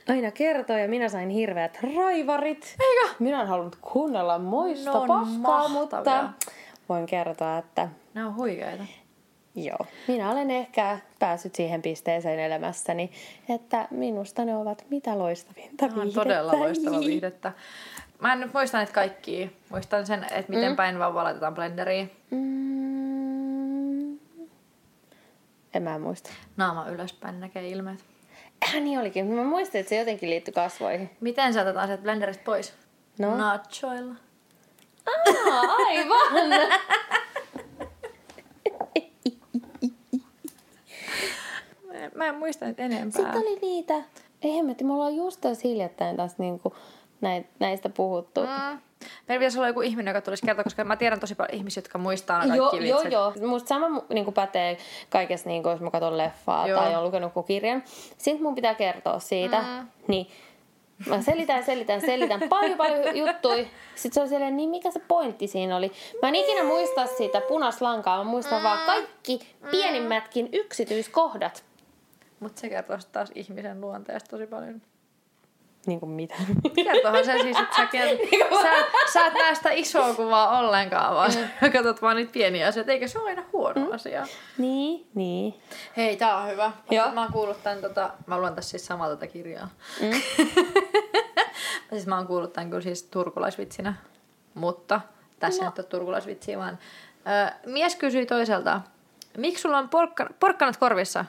[0.09, 2.75] aina kertoo ja minä sain hirveät raivarit.
[2.79, 3.13] Eikö?
[3.19, 5.81] Minä en halunnut kuunnella moista Ne on paskaa, mahtavia.
[5.81, 6.29] mutta
[6.89, 8.83] voin kertoa, että Nämä on huikeita.
[9.55, 13.11] Joo, minä olen ehkä päässyt siihen pisteeseen elämässäni,
[13.49, 16.23] että minusta ne ovat mitä loistavinta Tämä on viihdettä.
[16.23, 17.51] todella loistava viihdettä.
[18.19, 19.47] Mä en nyt muista näitä kaikkia.
[19.69, 20.75] Muistan sen, että miten mm.
[20.75, 22.11] päin vauva laitetaan blenderiin.
[22.31, 24.11] Mm.
[25.73, 26.29] En mä muista.
[26.57, 27.99] Naama ylöspäin näkee ilmeet.
[28.63, 29.25] Äh, niin olikin.
[29.25, 31.09] Mä muistin, että se jotenkin liittyi kasvoihin.
[31.19, 32.73] Miten se otetaan sieltä blenderistä pois?
[33.19, 33.37] No.
[33.37, 34.15] Nachoilla.
[35.07, 36.71] Aa, aivan!
[42.21, 43.11] Mä en, muista nyt enempää.
[43.11, 43.93] Sitten oli niitä.
[44.41, 46.75] Ei hemmetti, me ollaan just tässä hiljattain taas niinku
[47.21, 48.41] näit, näistä puhuttu.
[48.41, 48.79] Mm.
[49.27, 51.97] Meillä pitäisi olla joku ihminen, joka tulisi kertoa, koska mä tiedän tosi paljon ihmisiä, jotka
[51.97, 53.13] muistaa Joo, kaikki joo, vitsit.
[53.13, 53.33] joo.
[53.47, 54.77] Musta sama niin pätee
[55.09, 56.79] kaikessa, niin jos mä katson leffaa Joo.
[56.79, 57.83] tai olen lukenut kirjan.
[58.17, 59.61] Sitten mun pitää kertoa siitä.
[59.61, 59.87] Mm.
[60.07, 60.27] Niin
[61.05, 63.67] mä selitän, selitän, selitän paljon paljon juttui.
[63.95, 65.91] Sitten se on silleen, niin mikä se pointti siinä oli?
[66.21, 68.63] Mä en ikinä muista sitä punaslankaa, mä muistan mm.
[68.63, 69.39] vaan kaikki
[69.71, 71.70] pienimmätkin yksityiskohdat.
[72.41, 74.81] Mutta se kertoo taas ihmisen luonteesta tosi paljon.
[75.85, 76.35] Niin kuin mitä?
[76.75, 78.71] Kertoohan se siis, että sä, kert- sä,
[79.13, 81.39] sä et näe sitä isoa kuvaa ollenkaan, vaan sä
[81.73, 83.91] katsot vaan niitä pieniä asioita, eikä se ole aina huono mm.
[83.91, 84.27] asia.
[84.57, 85.53] niin, niin.
[85.97, 86.71] Hei, tää on hyvä.
[86.91, 87.11] Joo.
[87.11, 89.69] Mä oon kuullut tän, tota, mä luen tässä siis samaa tätä kirjaa.
[90.01, 90.21] Mm.
[91.89, 93.93] siis mä oon kuullut tän kyllä siis turkulaisvitsinä,
[94.53, 95.01] mutta
[95.39, 95.69] tässä no.
[95.69, 96.79] nyt on turkulaisvitsiä, vaan
[97.27, 98.81] ö, mies kysyi toiselta,
[99.37, 101.25] miksi sulla on porkka, porkkanat korvissa?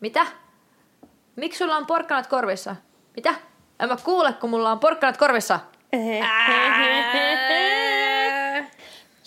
[0.00, 0.26] Mitä?
[1.36, 2.76] Miksi sulla on porkkanat korvissa?
[3.16, 3.34] Mitä?
[3.80, 5.60] En mä kuule, kun mulla on porkkanat korvissa.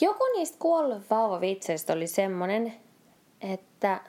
[0.02, 2.74] Joku niistä kuollut vauvavitseistä oli semmonen,
[3.42, 4.00] että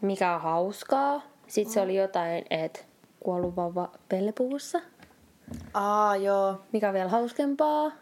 [0.00, 1.22] mikä on hauskaa.
[1.46, 2.80] Sitten se oli jotain, että
[3.20, 4.80] kuollut vauva pellepuvussa.
[5.74, 6.60] Aa, joo.
[6.72, 7.92] Mikä on vielä hauskempaa.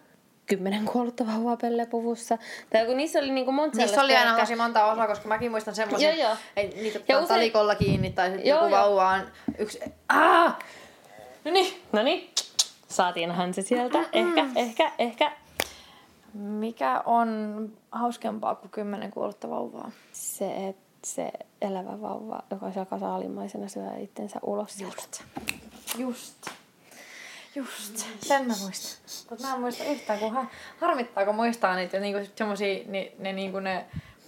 [0.48, 2.38] Kymmenen kuollutta vauvaa pellepuvussa.
[2.70, 5.74] Tai kun niissä oli niinku monta Niissä oli aina tosi monta osaa, koska mäkin muistan
[5.74, 6.36] semmoisen, Joo, joo.
[6.56, 9.20] ei niitä Ja usein- talikolla kiinni tai sitten joku vauva on
[9.58, 9.80] yksi...
[10.08, 10.58] Aa!
[11.44, 11.82] No niin.
[11.92, 12.30] No niin,
[12.88, 13.98] saatiinhan se sieltä.
[14.12, 15.32] Ehkä, ehkä, ehkä.
[16.34, 17.28] Mikä on
[17.92, 19.90] hauskempaa kuin kymmenen kuollutta vauvaa?
[20.12, 21.30] Se, että se
[21.62, 24.96] elävä vauva, joka siellä kasaalimaisena syö itsensä ulos sieltä.
[24.96, 25.22] Just.
[25.98, 26.46] Just.
[27.54, 28.06] Just.
[28.20, 28.98] Sen mä muistan.
[29.30, 30.46] Mutta mä en muista yhtään, kun ha-
[30.80, 33.84] harmittaa, kun muistaa niitä niinku semmosia, ni, ne niinku ne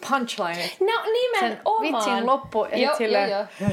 [0.09, 0.81] punchlineit.
[0.81, 1.83] No Sen nimenomaan.
[1.83, 3.71] vitsin loppu ja Joo, silleen, joo, joo.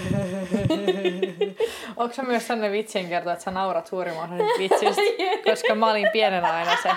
[1.95, 5.01] Onko se myös sellainen vitsin kertoa, että sä naurat suurimman osan vitsistä?
[5.51, 6.89] Koska mä olin pienenä aina se.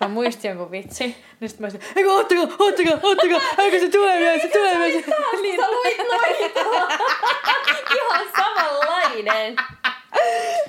[0.00, 4.18] Mä muistin jonkun vitsi, niin sit mä olisin, eikö ottakaa, ottakaa, ottakaa, eikö se tulee
[4.18, 5.02] vielä, se tulee vielä.
[5.42, 5.60] Niin.
[5.60, 6.60] Sä luit noita.
[7.96, 9.56] Ihan samanlainen.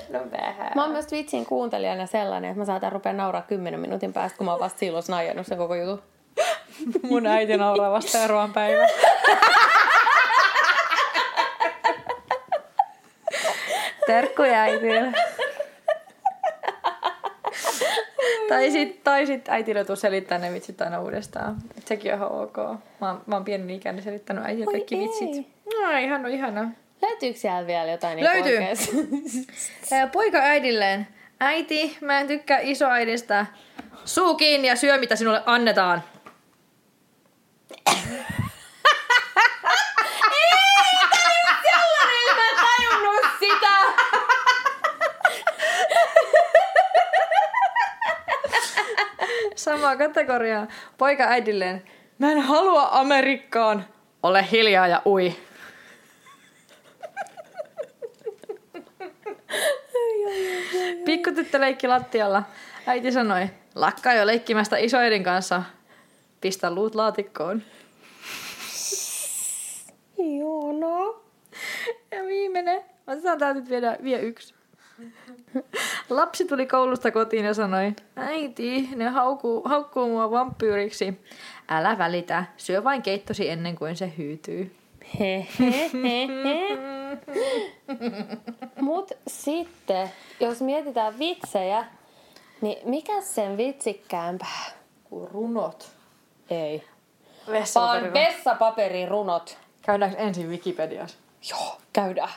[0.09, 0.71] No vähän.
[0.75, 4.45] Mä oon myös vitsin kuuntelijana sellainen, että mä saatan rupea nauraa 10 minuutin päästä, kun
[4.45, 6.01] mä oon vasta silloin snajannut sen koko jutun.
[7.09, 8.89] Mun äiti nauraa vasta seuraavan päivän.
[14.07, 15.13] Terkkuja äitille.
[18.49, 21.57] tai sit, tai sit äitille tuu selittää ne vitsit aina uudestaan.
[21.77, 22.57] Et sekin on ihan ok.
[23.01, 25.01] Mä, oon- mä oon pieni ikäinen selittänyt äitille kaikki ei.
[25.01, 25.47] vitsit.
[25.81, 26.71] No ihana, ihana.
[27.03, 28.59] Löytyykö siellä vielä jotain niin Löytyy.
[30.13, 31.07] Poika äidilleen.
[31.39, 33.45] Äiti, mä en tykkää isoäidistä.
[34.05, 36.03] Suu kiinni ja syö, mitä sinulle annetaan.
[49.55, 50.67] Samaa kategoriaa.
[50.97, 51.83] Poika äidilleen.
[52.19, 53.85] Mä en halua Amerikkaan.
[54.23, 55.35] Ole hiljaa ja ui.
[61.05, 62.43] Pikkutyttö leikki lattialla.
[62.87, 65.63] Äiti sanoi, lakkaa jo leikkimästä isoidin kanssa.
[66.41, 67.61] Pistä luut laatikkoon.
[70.79, 71.23] No.
[72.11, 72.81] Ja viimeinen.
[73.07, 74.53] Otetaan tää nyt vielä, vielä yksi.
[76.09, 81.21] Lapsi tuli koulusta kotiin ja sanoi, äiti, ne haukkuu, haukkuu mua vampyyriksi.
[81.69, 84.75] Älä välitä, syö vain keittosi ennen kuin se hyytyy.
[88.81, 91.85] Mut sitten, jos mietitään vitsejä,
[92.61, 94.63] niin mikä sen vitsikkäämpää?
[95.03, 95.91] Kuin runot.
[96.49, 96.83] Ei.
[97.75, 99.57] Vaan vessapaperirunot.
[99.81, 101.17] Käydäänkö ensin Wikipediassa?
[101.49, 102.33] Joo, käydään.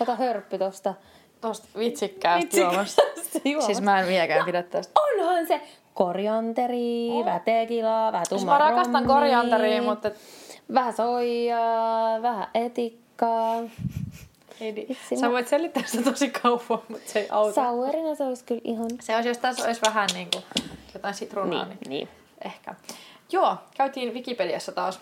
[0.00, 0.94] Ota hörppy tosta.
[1.40, 3.02] Tosta vitsikkäästä juomasta.
[3.44, 3.66] juomasta.
[3.66, 5.00] Siis mä en vieläkään pidä tästä.
[5.00, 5.60] Onhan se
[5.94, 10.10] korianteri, vähän tekilaa, vähän Siis tummaa mä rakastan korianteria, mutta
[10.74, 13.07] Vähän soijaa, vähän etikkaa.
[14.60, 17.54] Ei, Vitsi, sä voit selittää sitä tosi kauan, mutta se ei auta.
[17.54, 18.90] Sauerina se olisi kyllä ihan...
[19.00, 20.44] Se olisi, jos tässä olisi vähän niin kuin
[20.94, 22.08] jotain sitruunaa, niin, Niin, niin.
[22.44, 22.74] ehkä.
[23.32, 25.00] Joo, käytiin Wikipediassa taas.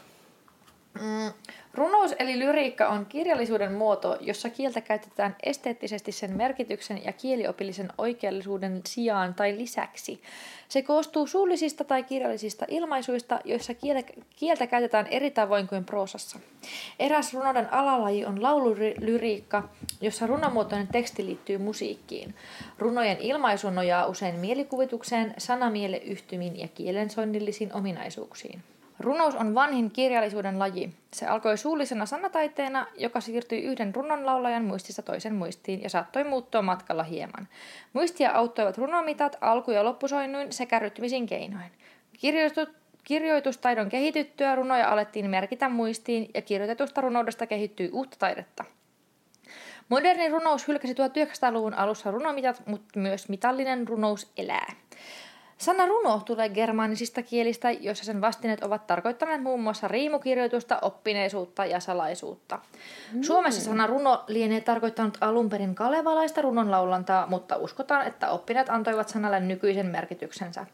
[1.00, 1.32] Mm,
[1.74, 8.80] runous eli lyriikka on kirjallisuuden muoto, jossa kieltä käytetään esteettisesti sen merkityksen ja kieliopillisen oikeellisuuden
[8.86, 10.22] sijaan tai lisäksi.
[10.68, 13.72] Se koostuu suullisista tai kirjallisista ilmaisuista, joissa
[14.36, 16.38] kieltä, käytetään eri tavoin kuin proosassa.
[16.98, 19.68] Eräs runouden alalaji on laululyriikka,
[20.00, 22.34] jossa runomuotoinen teksti liittyy musiikkiin.
[22.78, 28.62] Runojen ilmaisu nojaa usein mielikuvitukseen, sanamieleyhtymiin ja kielensoinnillisiin ominaisuuksiin.
[29.00, 30.94] Runous on vanhin kirjallisuuden laji.
[31.12, 37.02] Se alkoi suullisena sanataiteena, joka siirtyi yhden runonlaulajan muistista toisen muistiin ja saattoi muuttua matkalla
[37.02, 37.48] hieman.
[37.92, 41.70] Muistia auttoivat runomitat, alku- ja loppusoinnuin sekä rytmisin keinoin.
[42.20, 48.64] Kirjoitu- kirjoitustaidon kehityttyä runoja alettiin merkitä muistiin ja kirjoitetusta runoudesta kehittyi uutta taidetta.
[49.88, 54.72] Moderni runous hylkäsi 1900-luvun alussa runomitat, mutta myös mitallinen runous elää.
[55.58, 61.80] Sana runo tulee germaanisista kielistä, joissa sen vastineet ovat tarkoittaneet muun muassa riimukirjoitusta, oppineisuutta ja
[61.80, 62.58] salaisuutta.
[63.12, 63.22] Mm.
[63.22, 69.40] Suomessa sana runo lienee tarkoittanut alun perin kalevalaista runonlaulantaa, mutta uskotaan, että oppineet antoivat sanalle
[69.40, 70.66] nykyisen merkityksensä.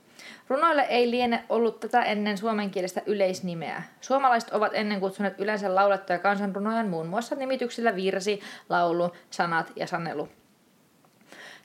[0.49, 3.83] Runoille ei liene ollut tätä ennen suomenkielistä yleisnimeä.
[4.01, 10.29] Suomalaiset ovat ennen kutsuneet yleensä laulettuja kansanrunoja muun muassa nimityksillä virsi, laulu, sanat ja sanelu.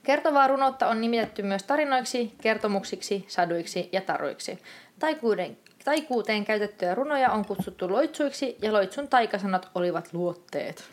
[0.07, 4.59] Kertovaa runoutta on nimitetty myös tarinoiksi, kertomuksiksi, saduiksi ja taruiksi.
[4.99, 10.83] Taikuuden, taikuuteen käytettyjä runoja on kutsuttu loitsuiksi ja loitsun taikasanat olivat luotteet.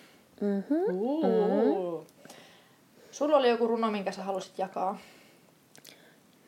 [0.40, 0.98] Mm-hmm.
[0.98, 2.06] Uh.
[3.10, 4.98] Sulla oli joku runo, minkä sä halusit jakaa.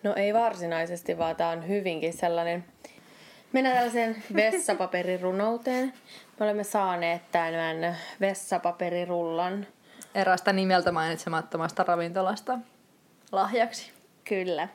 [0.02, 2.64] No ei varsinaisesti, vaan tää on hyvinkin sellainen...
[3.52, 5.92] Mennään tällaiseen vessapaperirunouteen.
[6.38, 9.66] Me olemme saaneet tämän vessapaperirullan.
[10.16, 12.58] Erästä nimeltä mainitsemattomasta ravintolasta
[13.32, 13.92] lahjaksi.
[14.24, 14.68] Kyllä.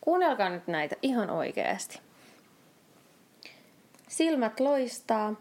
[0.00, 2.00] Kuunnelkaa nyt näitä ihan oikeasti.
[4.08, 5.34] Silmät loistaa,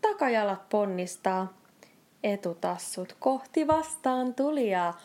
[0.00, 1.52] takajalat ponnistaa,
[2.22, 5.00] etutassut kohti vastaan tulijaa.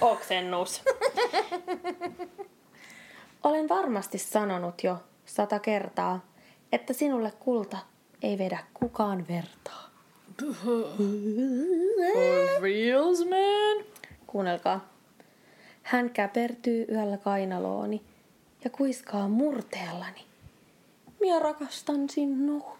[0.00, 0.82] Oksennus.
[3.42, 6.20] Olen varmasti sanonut jo sata kertaa,
[6.72, 7.78] että sinulle kulta
[8.22, 9.87] ei vedä kukaan vertaa.
[10.42, 10.84] For
[12.60, 13.84] reals, man?
[14.26, 14.88] Kuunnelkaa.
[15.82, 18.02] Hän käpertyy yöllä kainalooni
[18.64, 20.26] ja kuiskaa murteellani.
[21.20, 22.78] Minä rakastan sinua.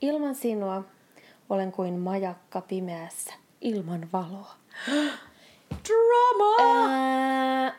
[0.00, 0.84] Ilman sinua
[1.50, 4.54] olen kuin majakka pimeässä ilman valoa.
[5.88, 6.56] Drama!
[6.60, 7.76] Ää,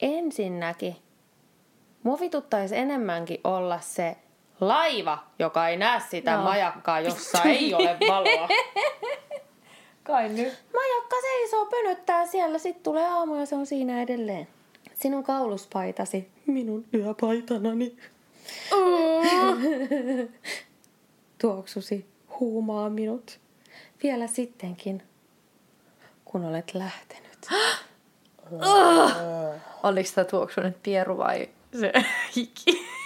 [0.00, 0.96] ensinnäkin,
[2.08, 4.16] mua vituttaisi enemmänkin olla se
[4.60, 6.42] laiva, joka ei näe sitä No.
[6.42, 8.48] majakkaa, jossa ei ole valoa.
[10.08, 10.64] Kai nyt.
[10.74, 14.48] Majakka seisoo, pönöttää siellä, sitten tulee aamu ja se on siinä edelleen.
[14.94, 17.96] Sinun kauluspaitasi, minun yöpaitanani.
[21.40, 22.06] Tuoksusi
[22.40, 23.38] huumaa minut.
[24.02, 25.02] Vielä sittenkin,
[26.24, 27.38] kun olet lähtenyt.
[29.82, 31.92] Oliko tämä tuoksu nyt pieru vai se
[32.36, 32.86] hiki?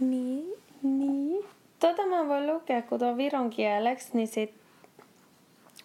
[0.00, 0.44] Niin,
[0.82, 1.44] niin.
[1.80, 4.54] Tota mä voin lukea, kun tuon viron kieleksi, niin sit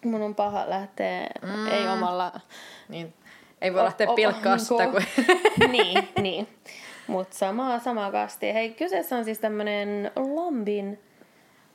[0.04, 1.66] mun on paha lähteä, mm.
[1.66, 2.32] ei omalla...
[2.88, 3.14] Niin.
[3.60, 5.02] Ei voi lähteä o- o- pilkkaa niinku- sitä, kun...
[5.72, 6.48] niin, niin.
[7.06, 8.52] Mutta samaa, samaa kastia.
[8.52, 11.00] Hei, kyseessä on siis tämmönen Lombin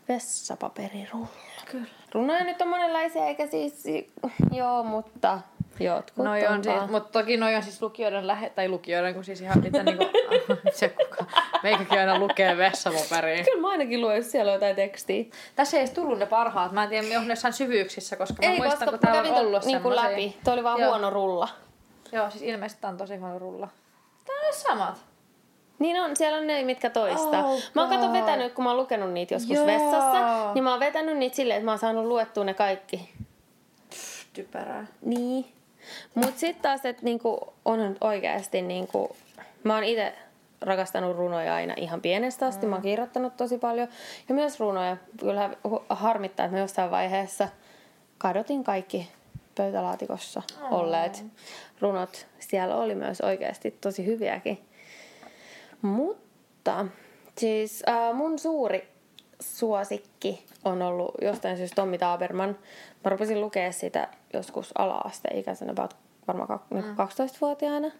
[0.10, 1.28] vessapaperirulla.
[1.72, 1.88] Kyllä.
[2.13, 3.84] Runoja nyt on monenlaisia, eikä siis...
[4.52, 5.39] Joo, mutta
[5.80, 9.24] jotkut Noi on siis, vaan- mutta toki noi on siis lukijoiden lähe, tai lukijoiden, kun
[9.24, 10.06] siis ihan niitä niinku,
[10.72, 11.26] se kuka,
[11.63, 13.44] meikäkin aina lukee vessapaperia.
[13.44, 15.24] Kyllä mä ainakin luen, jos siellä on jotain tekstiä.
[15.56, 18.52] Tässä ei edes tullut ne parhaat, mä en tiedä, onko ne jossain syvyyksissä, koska mä
[18.52, 20.38] Ei, muistan, koska kun täällä mä on ollut niinku läpi.
[20.44, 20.89] Tuo oli vaan Joo.
[20.89, 21.48] huono rulla.
[22.12, 23.68] Joo, siis ilmeisesti tää on tosi huono rulla.
[24.26, 24.96] Tää on samat.
[25.80, 27.44] Niin on, siellä on ne, mitkä toistaa.
[27.46, 29.65] Oh, mä oon kato vetänyt, kun mä oon lukenut niitä joskus Joo.
[29.65, 33.10] vessassa, niin mä oon vetänyt niitä silleen, että mä oon saanut luettua ne kaikki.
[34.34, 34.86] Typerää.
[35.02, 35.46] Niin.
[36.15, 39.15] Mut sitten taas, että niinku, on nyt oikeasti niinku,
[39.63, 40.13] mä oon itse
[40.62, 42.65] rakastanut runoja aina ihan pienestä asti.
[42.65, 43.88] Mä oon kirjoittanut tosi paljon.
[44.30, 44.97] Ja myös runoja.
[45.19, 45.49] Kyllä
[45.89, 47.47] harmittaa, että mä jossain vaiheessa
[48.17, 49.10] kadotin kaikki
[49.56, 51.25] pöytälaatikossa olleet
[51.82, 52.28] runot.
[52.39, 54.60] Siellä oli myös oikeasti tosi hyviäkin.
[55.82, 56.86] Mutta
[57.38, 58.88] siis äh, mun suuri
[59.41, 62.58] suosikki on ollut jostain syystä Tommi Taberman.
[63.04, 65.96] Mä rupesin lukea sitä joskus ala-asteikäisenä, about
[66.28, 67.92] varmaan niin 12-vuotiaana.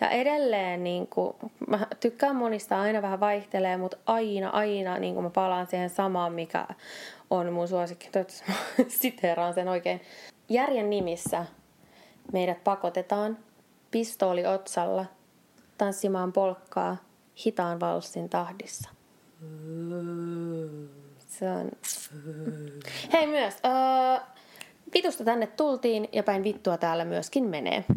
[0.00, 1.36] Ja edelleen niin kuin,
[1.68, 6.32] mä tykkään monista, aina vähän vaihtelee, mutta aina, aina niin kuin mä palaan siihen samaan,
[6.32, 6.66] mikä
[7.30, 8.08] on mun suosikki.
[8.12, 10.00] Toivottavasti mä siteeraan sen oikein.
[10.48, 11.46] Järjen nimissä
[12.32, 13.38] meidät pakotetaan
[13.90, 15.04] pistooli otsalla
[15.78, 16.96] tanssimaan polkkaa
[17.44, 18.90] hitaan valssin tahdissa.
[21.26, 21.70] Se on...
[23.12, 24.26] Hei myös, öö,
[24.94, 27.84] vitusta tänne tultiin ja päin vittua täällä myöskin menee.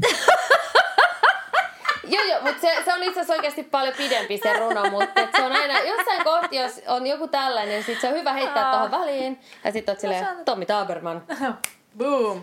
[2.12, 5.46] Joo, joo, mutta se, se on itse asiassa oikeasti paljon pidempi se runo, mutta se
[5.46, 9.40] on aina jossain kohti, jos on joku tällainen, sit se on hyvä heittää tuohon väliin.
[9.64, 11.24] Ja sit oot silleen, Tommi Taberman.
[11.98, 12.42] Boom.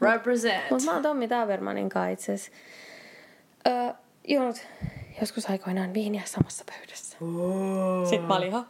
[0.00, 0.70] Represent.
[0.70, 2.50] Mutta mä oon Tommi Tabermanin kanssa itse
[3.66, 3.92] öö,
[4.28, 4.56] juonut
[5.20, 7.18] joskus aikoinaan viiniä samassa pöydässä.
[8.10, 8.66] Sitten mä olin ihan...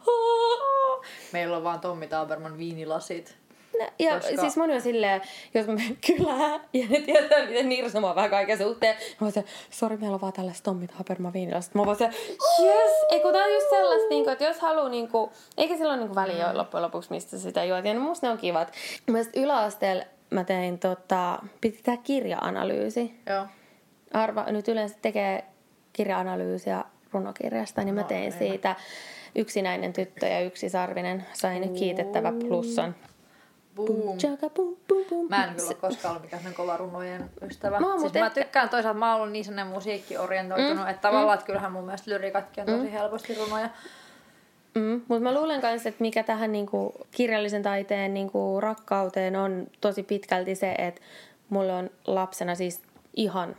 [1.33, 3.37] Meillä on vaan Tommi Taberman viinilasit.
[3.79, 5.21] No, Ja Koska- siis moni on silleen,
[5.53, 5.73] jos mä
[6.07, 8.95] kylään ja ne tietää, miten nirsomaa vähän kaiken suhteen.
[8.95, 11.79] Mä voin sanoa, sori, meillä on vaan tällaista Tommi Haberma viinilasta.
[11.79, 12.13] Mä voin sanoa,
[12.63, 12.91] yes!
[13.09, 15.99] Ei kun tää on just sellaista, niin kuin, että jos haluaa, niin kuin, eikä silloin
[15.99, 17.85] niin väliä ole loppujen lopuksi, mistä sitä juot.
[17.85, 18.73] Ja no, musta ne on kivat.
[19.07, 23.13] Mielestäni yläasteella mä tein, tota, piti tehdä kirja-analyysi.
[23.29, 23.45] Joo.
[24.13, 25.43] Arva nyt yleensä tekee
[25.93, 28.31] kirja-analyysiä runokirjasta, niin mä No, tein ei.
[28.31, 28.75] siitä
[29.35, 31.25] yksinäinen tyttö ja yksi sarvinen.
[31.33, 32.95] Sain kiitettävä plussan.
[33.75, 34.17] Boom.
[35.29, 37.79] Mä en kyllä ole koskaan ollut mikään semmoinen kova runojen ystävä.
[37.79, 40.89] Mä siis mä tykkään toisaalta, mä oon ollut niin sellainen musiikkiorientoitunut, mm.
[40.89, 43.69] että tavallaan, että kyllähän mun mielestä lyrikatkin on tosi helposti runoja.
[44.75, 50.03] Mm, mutta mä luulen myös, että mikä tähän niinku kirjallisen taiteen niinku rakkauteen on tosi
[50.03, 51.01] pitkälti se, että
[51.49, 52.81] mulle on lapsena siis
[53.15, 53.55] ihan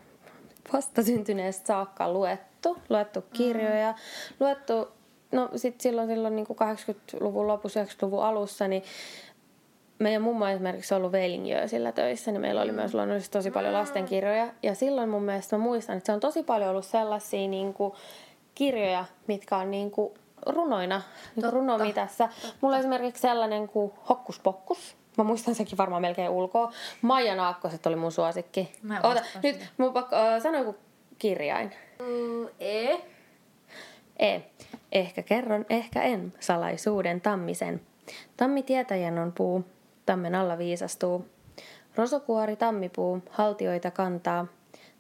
[0.72, 3.94] vastasyntyneestä saakka luettu, luettu kirjoja,
[4.40, 4.88] luettu,
[5.33, 6.57] no sit silloin, silloin niinku
[6.88, 8.83] 80-luvun lopussa, 90-luvun alussa, niin
[9.98, 14.48] meidän mummo esimerkiksi on ollut Veilingjöösillä töissä, niin meillä oli myös luonnollisesti tosi paljon lastenkirjoja.
[14.62, 17.92] Ja silloin mun mielestä mä muistan, että se on tosi paljon ollut sellaisia niin kuin,
[18.54, 20.14] kirjoja, mitkä on niin kuin,
[20.46, 21.02] runoina,
[21.37, 22.28] niin runomitassa.
[22.61, 24.96] Mulla on esimerkiksi sellainen kuin Hokkus Pokkus.
[25.18, 26.72] Mä muistan sekin varmaan melkein ulkoa.
[27.02, 28.72] Maija Naakkoset oli mun suosikki.
[28.82, 30.76] Mä Oota, nyt mun pakko äh, sanoa joku
[31.18, 31.72] kirjain.
[31.98, 32.96] Mm, e.
[34.18, 34.40] E.
[34.92, 36.32] Ehkä kerron, ehkä en.
[36.40, 37.80] Salaisuuden tammisen.
[38.37, 39.64] Tammi tietäjän on puu.
[40.06, 41.26] Tammen alla viisastuu.
[41.96, 43.22] Rosokuori tammipuu.
[43.30, 44.46] Haltioita kantaa.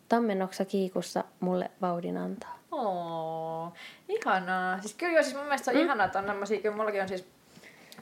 [0.08, 2.58] Tammenoksa kiikussa mulle vauhdin antaa.
[2.72, 3.72] Oo,
[4.08, 4.80] ihanaa.
[4.80, 5.82] Siis kyllä joo, siis mun mielestä on mm.
[5.82, 7.24] ihanaa, että on tämmöisiä, kyllä mullakin on siis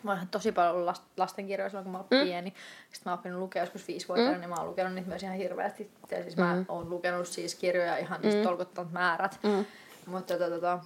[0.03, 2.25] Mä oon tosi paljon ollut last- lastenkirjoja silloin, kun mä oon mm.
[2.25, 2.55] pieni.
[2.93, 4.41] Sitten mä oon oppinut lukea joskus viisivuotiaana, mm.
[4.41, 5.91] niin mä oon lukenut niitä myös ihan hirveästi.
[6.11, 6.65] Ja siis mä Mm.
[6.69, 9.39] oon lukenut siis kirjoja ihan siis tolkuttomat määrät.
[9.43, 9.65] Mm.
[10.07, 10.79] Mutta tota, tota,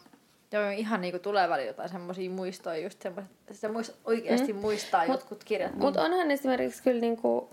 [0.53, 4.59] joo, ihan niinku tulee välillä jotain semmosia muistoja, just semmoista, sitä muist, oikeasti mm.
[4.59, 5.75] muistaa Mut- jotkut kirjat.
[5.75, 7.49] Mutta onhan esimerkiksi kyllä niinku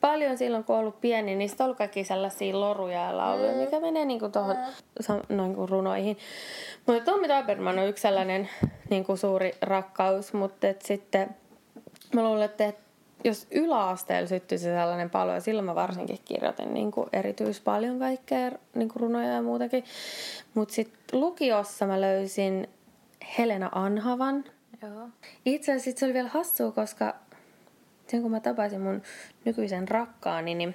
[0.00, 3.52] paljon silloin, kun on ollut pieni, niin sitten on ollut kaikki sellaisia loruja ja lauluja,
[3.52, 3.58] mm.
[3.58, 4.56] mikä menee niinku tuohon
[5.08, 5.36] mm.
[5.36, 6.18] noin kuin runoihin.
[6.86, 8.48] Mutta Tommi Taberman on yksi sellainen
[8.90, 11.36] niinku suuri rakkaus, mutta et sitten
[12.14, 12.85] mä luulen, että et
[13.24, 18.50] jos yläasteella syttyisi sellainen palo, ja silloin mä varsinkin kirjoitin niin kuin erityis paljon kaikkea
[18.74, 19.84] niin kuin runoja ja muutakin.
[20.54, 22.68] Mutta sitten lukiossa mä löysin
[23.38, 24.44] Helena Anhavan,
[24.82, 25.08] Joo.
[25.44, 27.14] itse asiassa se oli vielä hassua, koska
[28.06, 29.02] sen kun mä tapasin mun
[29.44, 30.74] nykyisen rakkaani, niin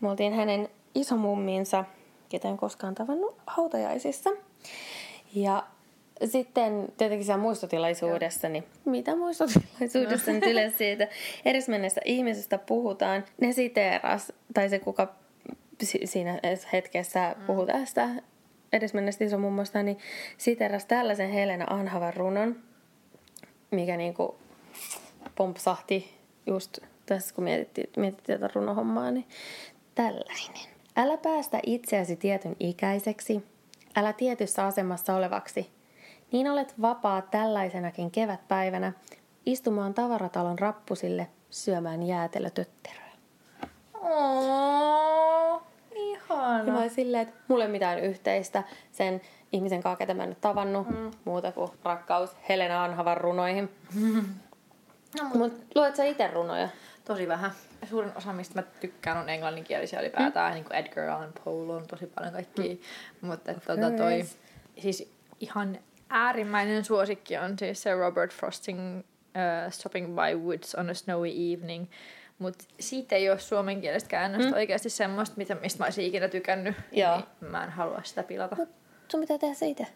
[0.00, 1.84] me oltiin hänen isomumminsa,
[2.28, 4.30] ketä en koskaan tavannut, hautajaisissa.
[5.34, 5.62] Ja
[6.24, 10.32] sitten tietenkin siellä muistotilaisuudessa, niin mitä muistotilaisuudessa?
[10.32, 11.08] Nyt yleensä siitä.
[11.44, 15.14] Edesmenneestä ihmisestä puhutaan, ne siteeras, tai se kuka
[15.82, 16.40] si- siinä
[16.72, 18.08] hetkessä puhuu tästä
[18.72, 19.98] edesmenneestä isomummosta, niin
[20.38, 22.56] siteeras tällaisen Helena Anhavan runon,
[23.70, 24.38] mikä niinku
[25.34, 26.14] pompsahti
[26.46, 29.26] just tässä, kun mietittiin, mietittiin tätä runohommaa, niin
[29.94, 30.76] tällainen.
[30.96, 33.42] Älä päästä itseäsi tietyn ikäiseksi,
[33.96, 35.75] älä tietyssä asemassa olevaksi.
[36.32, 38.92] Niin olet vapaa tällaisenakin kevätpäivänä
[39.46, 43.06] istumaan tavaratalon rappusille syömään jäätelötötteröä.
[43.94, 44.02] Ja
[45.56, 45.60] mä
[45.94, 46.78] ihana.
[46.78, 48.62] olin silleen, että mulla ei mitään yhteistä
[48.92, 49.20] sen
[49.52, 51.10] ihmisen kanssa, ketä mä en tavannut, mm.
[51.24, 53.70] muuta kuin rakkaus Helena Anhavan runoihin.
[55.18, 56.68] No, mutta Mut, luet sä itse runoja?
[57.04, 57.50] Tosi vähän.
[57.90, 60.52] Suurin osa, mistä mä tykkään, on englanninkielisiä ylipäätään.
[60.52, 60.54] Mm.
[60.54, 62.74] Niin kuin Edgar Allan Poe on tosi paljon kaikkia.
[62.74, 63.28] Mm.
[63.28, 64.24] Mutta tota, toi,
[64.78, 65.78] siis ihan
[66.08, 71.86] äärimmäinen suosikki on siis se Robert Frosting uh, Stopping by Woods on a Snowy Evening.
[72.38, 74.56] Mutta siitä ei ole suomenkielistä käännöstä mm.
[74.56, 76.76] oikeasti semmoista, mitä, mistä mä olisin ikinä tykännyt.
[76.92, 77.16] Joo.
[77.16, 78.56] Niin mä en halua sitä pilata.
[78.56, 78.68] Mut
[79.08, 79.86] sun pitää tehdä se itse.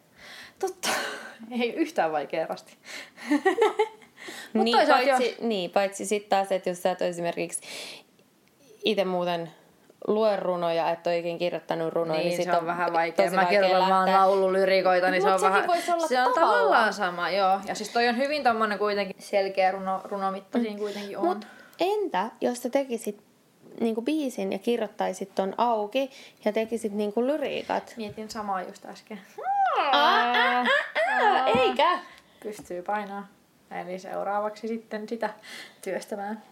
[0.58, 0.88] Totta.
[1.60, 2.76] Ei yhtään vaikea rasti.
[4.54, 7.60] niin, paitsi, niin, paitsi sitten taas, että jos sä et esimerkiksi
[8.84, 9.52] itse muuten
[10.06, 13.30] lue runoja, et ole ikinä kirjoittanut runoja, niin, niin se on, on vähän vaikea.
[13.30, 15.70] Mä kirjoitan vaan laululyrikoita, niin Mut se on vähän...
[15.70, 17.60] olla se on tavallaan sama, joo.
[17.66, 20.78] Ja siis toi on hyvin tommonen kuitenkin selkeä runo, runomitta mm.
[20.78, 21.24] kuitenkin on.
[21.24, 21.46] Mut
[21.80, 23.22] entä jos sä tekisit
[23.80, 26.10] niinku biisin ja kirjoittaisit ton auki
[26.44, 27.94] ja tekisit niinku lyriikat?
[27.96, 29.20] Mietin samaa just äsken.
[31.60, 31.98] Eikä?
[32.42, 33.28] Pystyy painaa.
[33.70, 35.30] Eli seuraavaksi sitten sitä
[35.82, 36.42] työstämään.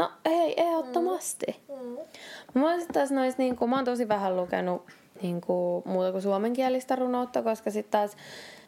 [0.00, 1.46] No ei, ehdottomasti.
[1.68, 2.60] Mm.
[2.60, 4.86] Mä, taas nois, niin kuin, mä oon tosi vähän lukenut
[5.22, 8.16] niin kuin, muuta kuin suomenkielistä runoutta, koska sitten taas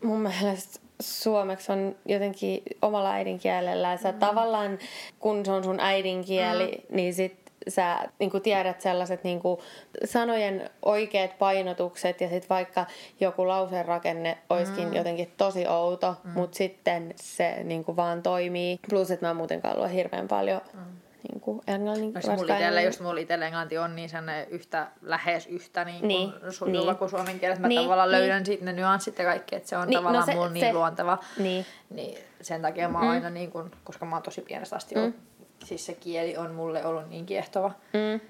[0.04, 3.96] mun mielestä suomeksi on jotenkin omalla äidinkielellä.
[3.96, 4.18] Sä mm.
[4.18, 4.78] tavallaan,
[5.18, 6.96] kun se on sun äidinkieli, mm.
[6.96, 7.36] niin sit
[7.68, 9.60] sä niin kuin tiedät sellaiset niin kuin
[10.04, 12.86] sanojen oikeat painotukset ja sitten vaikka
[13.20, 14.94] joku lauseen rakenne olisikin mm.
[14.94, 16.30] jotenkin tosi outo, mm.
[16.30, 18.78] mutta sitten se niin kuin vaan toimii.
[18.90, 22.12] Plus, että mä muutenkaan luen hirveän paljon mm niin kuin englannin.
[22.12, 26.08] No se mulla just mulla itsellä englanti on niin sen yhtä, lähes yhtä niin kuin
[26.08, 26.96] niin, sujuva niin.
[26.96, 27.62] kuin suomen kielessä.
[27.62, 28.18] Mä niin, tavallaan niin.
[28.18, 30.48] löydän sitten ne nyanssit ja kaikki, että se on niin, no tavallaan no se, mulla
[30.48, 31.18] niin se, luonteva.
[31.38, 31.66] Niin.
[31.90, 32.18] niin.
[32.40, 33.12] sen takia mä oon mm.
[33.12, 35.00] aina niin kuin, koska mä oon tosi pienestä asti mm.
[35.00, 35.16] ollut,
[35.64, 37.72] siis se kieli on mulle ollut niin kiehtova.
[37.92, 38.20] Mm.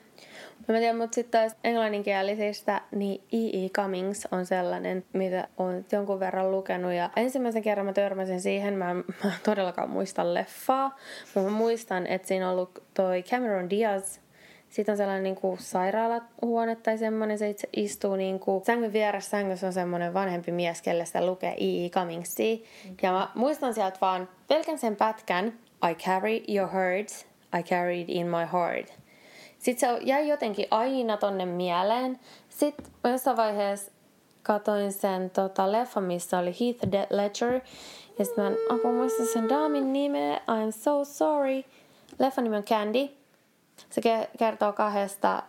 [0.69, 3.69] Mä tiedän, mutta sitten taas englanninkielisistä, niin E.E.
[3.69, 6.93] Cummings on sellainen, mitä on jonkun verran lukenut.
[6.93, 10.97] Ja ensimmäisen kerran mä törmäsin siihen, mä en, mä todellakaan muista leffaa,
[11.35, 14.19] mutta mä muistan, että siinä on ollut toi Cameron Diaz,
[14.73, 19.31] sitten on sellainen niin kuin sairaalahuone tai semmoinen, se itse istuu niin kuin, sängyn vieressä
[19.31, 21.89] sängyssä on semmoinen vanhempi mies, kelle sitä lukee E.E.
[21.89, 22.55] Cummingsia.
[22.55, 22.97] Okay.
[23.03, 25.53] Ja mä muistan sieltä vaan pelkän sen pätkän,
[25.91, 27.27] I carry your hurts,
[27.59, 29.03] I carried in my heart.
[29.63, 32.21] Sitten se jäi jotenkin aina tonne mieleen.
[32.49, 33.93] Sitten jossain vaiheessa
[34.43, 37.61] katoin sen tota, leffa, missä oli Heath Ledger.
[38.19, 40.37] Ja sitten mä en apua muista sen daamin nimeä.
[40.37, 41.65] I'm so sorry.
[42.19, 43.09] Leffan nimi on Candy.
[43.91, 44.01] Se
[44.39, 45.43] kertoo kahdesta,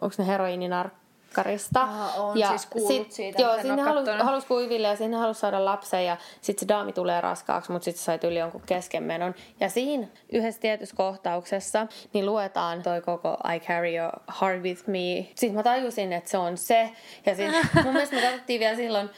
[0.00, 1.03] onko ne heroininarkkoja
[1.34, 1.80] makkarista.
[1.80, 3.42] Ah, on ja siis sit, siitä.
[3.42, 7.20] Joo, sinne halus, halus kuiville ja sinne halusi saada lapsen ja sitten se daami tulee
[7.20, 9.34] raskaaksi, mutta sitten sai yli jonkun keskenmenon.
[9.60, 15.26] Ja siinä yhdessä tietyssä kohtauksessa niin luetaan toi koko I carry your heart with me.
[15.34, 16.90] Sitten mä tajusin, että se on se.
[17.26, 17.46] Ja sit,
[17.84, 19.10] mun mielestä me katsottiin vielä silloin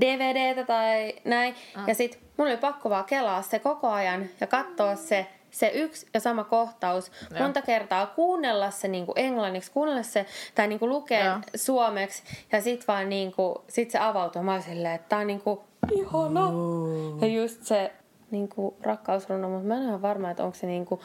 [0.00, 1.54] DVDtä tai näin.
[1.76, 1.88] Ah.
[1.88, 6.06] Ja sitten mun oli pakko vaan kelaa se koko ajan ja katsoa se se yksi
[6.14, 7.42] ja sama kohtaus ja.
[7.42, 11.40] monta kertaa, kuunnella se niin kuin englanniksi, kuunnella se tai niin kuin lukea ja.
[11.54, 12.22] suomeksi
[12.52, 14.42] ja sitten vaan niin kuin, sit se avautuu.
[14.42, 15.60] Mä silleen, että tää on niin kuin
[15.92, 16.46] ihana.
[16.46, 17.22] Oh.
[17.22, 17.92] Ja just se
[18.30, 21.00] niin kuin rakkausruno, mutta mä en ole varma, että onko se niin kuin,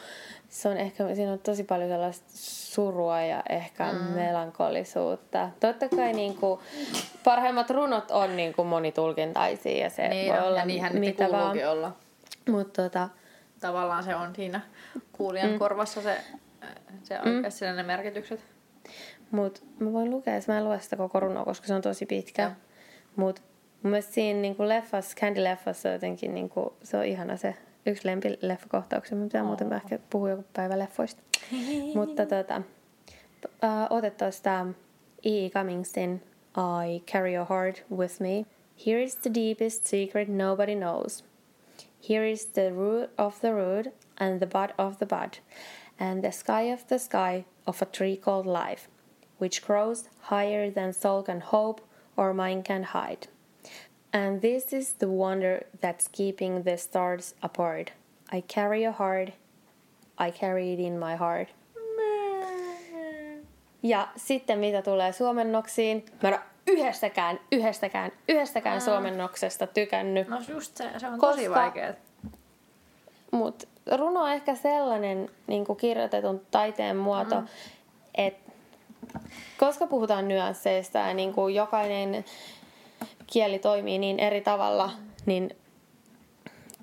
[0.48, 3.98] se on ehkä, siinä on tosi paljon sellaista surua ja ehkä mm.
[3.98, 5.50] melankolisuutta.
[5.60, 6.60] Totta kai niin kuin,
[7.24, 11.58] parhaimmat runot on niin kuin monitulkintaisia ja se niin voi on, olla ja mitä vaan.
[11.68, 11.92] olla.
[12.48, 13.08] Mutta tota,
[13.66, 14.60] tavallaan se on siinä
[15.12, 15.58] kuulijan mm.
[15.58, 16.20] korvassa se,
[17.02, 17.36] se mm.
[17.36, 18.40] oikeasti ne merkitykset.
[19.30, 22.42] Mut mä voin lukea, mä en lue sitä koko runoa, koska se on tosi pitkä.
[22.42, 22.50] Ja.
[23.16, 23.42] Mut
[23.82, 27.54] mun mielestä siinä niinku leffassa, Candy-leffassa jotenkin niinku, se on ihana se
[27.86, 29.18] yksi lempileffakohtauksia.
[29.18, 29.46] Mä pitää oh.
[29.46, 31.22] muuten ehkä puhua joku päivä leffoista.
[31.94, 32.62] Mutta tota,
[33.44, 34.66] uh, otettaisiin tää
[35.24, 35.50] E.
[35.50, 36.22] Cummingsin
[36.56, 38.46] I carry your heart with me.
[38.86, 41.24] Here is the deepest secret nobody knows.
[42.00, 45.38] Here is the root of the root, and the bud of the bud,
[45.98, 48.88] and the sky of the sky of a tree called life,
[49.38, 51.80] which grows higher than soul can hope
[52.16, 53.28] or mind can hide.
[54.12, 57.92] And this is the wonder that's keeping the stars apart.
[58.32, 59.32] I carry a heart,
[60.18, 61.48] I carry it in my heart.
[63.82, 70.28] Ja sitten mitä tulee suomennoksiin, mä yhdestäkään, yhdestäkään, yhdestäkään suomennoksesta tykännyt.
[70.28, 71.94] No just se, se on koska, tosi vaikea.
[73.30, 77.46] Mutta runo on ehkä sellainen niin kuin kirjoitetun taiteen muoto, mm.
[78.14, 78.52] että
[79.58, 82.24] koska puhutaan nyansseista ja niin kuin jokainen
[83.26, 84.90] kieli toimii niin eri tavalla,
[85.26, 85.56] niin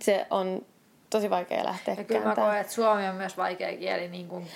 [0.01, 0.65] se on
[1.09, 4.47] tosi vaikea lähteä ja kyllä mä koen, että suomi on myös vaikea kieli niin kuin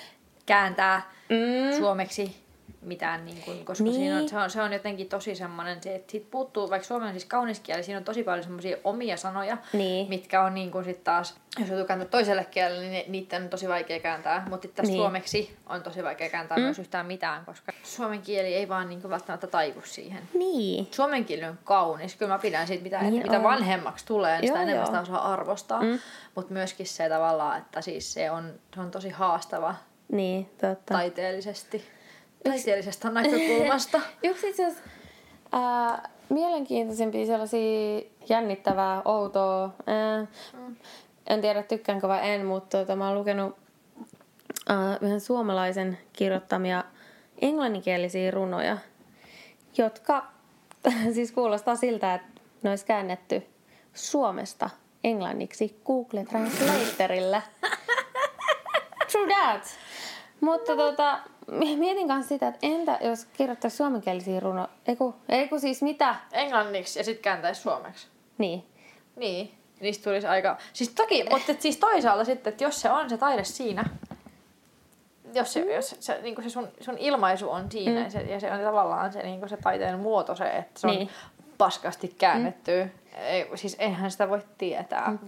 [0.46, 1.78] kääntää mm.
[1.78, 2.47] suomeksi
[2.88, 3.94] mitään, niin kuin, koska Niin.
[3.94, 7.06] siinä on, se, on, se on jotenkin tosi semmoinen, se, että siitä puuttuu, vaikka suomi
[7.06, 10.08] on siis kaunis kieli, siinä on tosi paljon semmoisia omia sanoja, Niin.
[10.08, 13.68] mitkä on niin kuin sit taas, jos joutuu kääntää toiselle kielelle, niin niitä on tosi
[13.68, 14.88] vaikea kääntää, mutta tästä Niin.
[14.90, 14.98] niin.
[15.02, 16.62] suomeksi on tosi vaikea kääntää mm.
[16.64, 20.22] myös yhtään mitään, koska suomen kieli ei vaan niin kuin välttämättä taivu siihen.
[20.34, 20.88] Niin.
[20.90, 22.16] Suomen kieli on kaunis.
[22.16, 24.86] Kyllä mä pidän siitä, mitä, Niin niin mitä vanhemmaksi tulee, niin sitä Joo, enemmän joo.
[24.86, 25.82] sitä osaa arvostaa.
[25.82, 25.98] Mm.
[26.34, 29.74] Mutta myöskin se tavallaan, että siis se on, se on tosi haastava
[30.12, 30.94] Niin, totta.
[30.94, 31.84] taiteellisesti.
[32.44, 34.00] Taiteellisesta näkökulmasta.
[34.22, 34.90] Yksi itse asiassa
[35.52, 40.26] ää, mielenkiintoisimpia sellaisia jännittävää, outoa, ää,
[41.26, 43.56] en tiedä tykkäänkö vai en, mutta tota, mä oon lukenut
[45.00, 46.84] yhden suomalaisen kirjoittamia
[47.42, 48.78] englanninkielisiä runoja,
[49.78, 50.26] jotka
[51.14, 53.42] siis kuulostaa siltä, että ne olisi käännetty
[53.94, 54.70] Suomesta
[55.04, 57.42] englanniksi Google Translatorilla.
[59.12, 59.78] True that.
[60.40, 64.68] Mutta tota, mi- mietin kanssa sitä, että entä jos kirjoittaisi suomenkielisiä runo...
[64.88, 66.14] Eiku, eiku siis mitä?
[66.32, 68.06] Englanniksi ja sitten kääntäisi suomeksi.
[68.38, 68.64] Niin.
[69.16, 69.54] Niin.
[69.80, 70.56] Niistä tulisi aika...
[70.72, 73.84] Siis toki, mutta siis toisaalta sitten, että jos se on se taide siinä,
[75.34, 78.04] jos se, jos se, niin se sun, sun ilmaisu on siinä mm.
[78.04, 80.90] ja, se, ja se on tavallaan se, niin se taiteen muoto se, että se on
[80.90, 80.98] Niin.
[81.06, 81.10] niin.
[81.58, 82.84] paskasti käännetty.
[82.84, 82.90] Mm.
[83.20, 85.08] Ei, siis eihän sitä voi tietää.
[85.10, 85.18] Mm.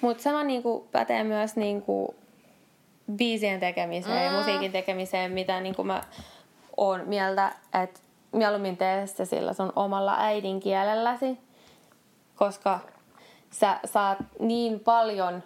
[0.00, 2.14] Mutta sama niinku pätee myös niinku
[3.16, 6.00] biisien tekemiseen ja musiikin tekemiseen, mitä niinku mä
[6.76, 8.00] oon mieltä, että
[8.32, 11.38] mieluummin tee se sillä sun omalla äidinkielelläsi,
[12.36, 12.80] koska
[13.50, 15.42] sä saat niin paljon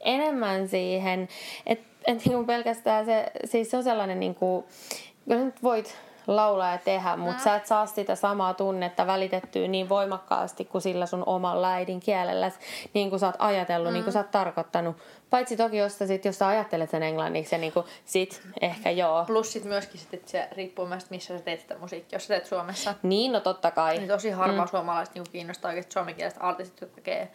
[0.00, 1.28] enemmän siihen,
[1.66, 4.66] että et niinku pelkästään se, siis se on sellainen niinku,
[5.24, 5.96] kyllä sä nyt voit
[6.26, 11.06] laulaa ja tehdä, mutta sä et saa sitä samaa tunnetta välitettyä niin voimakkaasti kuin sillä
[11.06, 12.50] sun omalla äidinkielellä,
[12.94, 13.92] niin kuin sä oot ajatellut, mm.
[13.92, 14.96] niin kuin sä oot tarkoittanut.
[15.30, 18.90] Paitsi toki, jos sä, sit, jos sä ajattelet sen englanniksi, ja niin kuin, sit ehkä
[18.90, 19.24] joo.
[19.24, 22.16] Plus sit myöskin sit, että se riippuu myös, missä sä teet sitä musiikkia.
[22.16, 23.96] Jos sä teet Suomessa, Niin, no totta kai.
[23.96, 24.68] niin tosi harva mm.
[24.68, 27.30] suomalaiset niin kiinnostaa oikeasti suomenkieliset artistit, jotka tekee,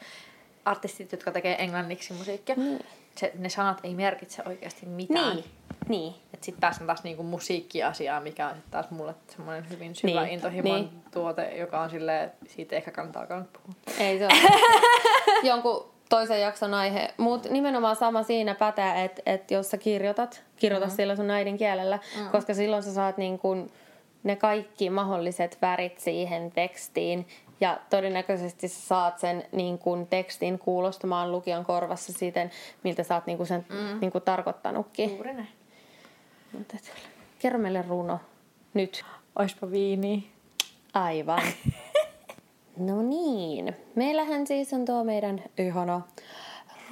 [0.65, 2.55] artistit, jotka tekee englanniksi musiikkia.
[2.55, 2.85] Niin.
[3.17, 5.35] Se, ne sanat ei merkitse oikeasti mitään.
[5.35, 5.45] Niin,
[5.87, 6.13] niin.
[6.33, 10.21] Et sit taas on taas niinku musiikkiasiaa, mikä on sit taas mulle semmoinen hyvin syvä
[10.23, 10.89] Niin, intohimon niin.
[11.11, 13.75] tuote, joka on silleen, siitä ehkä kannattaa alkaa nyt puhua.
[13.99, 14.33] Ei se ole.
[15.49, 17.13] Jonkun toisen jakson aihe.
[17.17, 20.95] Mutta nimenomaan sama siinä pätee, että et jos sä kirjoitat, kirjoita mm-hmm.
[20.95, 22.29] sillä sun äidinkielellä, mm-hmm.
[22.29, 23.69] koska silloin sä saat niin kun
[24.23, 27.27] ne kaikki mahdolliset värit siihen tekstiin.
[27.61, 32.51] Ja todennäköisesti sä saat sen niin kun tekstin kuulostamaan lukijan korvassa siten,
[32.83, 33.99] miltä sä oot niin kun sen mm.
[33.99, 35.09] niin kun tarkoittanutkin.
[35.09, 35.49] Juuri näin.
[36.53, 36.91] Mut et,
[37.39, 38.19] kerro meille runo
[38.73, 39.05] nyt.
[39.35, 40.31] Oispa viini.
[40.93, 41.41] Aivan.
[42.77, 43.75] No niin.
[43.95, 46.01] Meillähän siis on tuo meidän ihana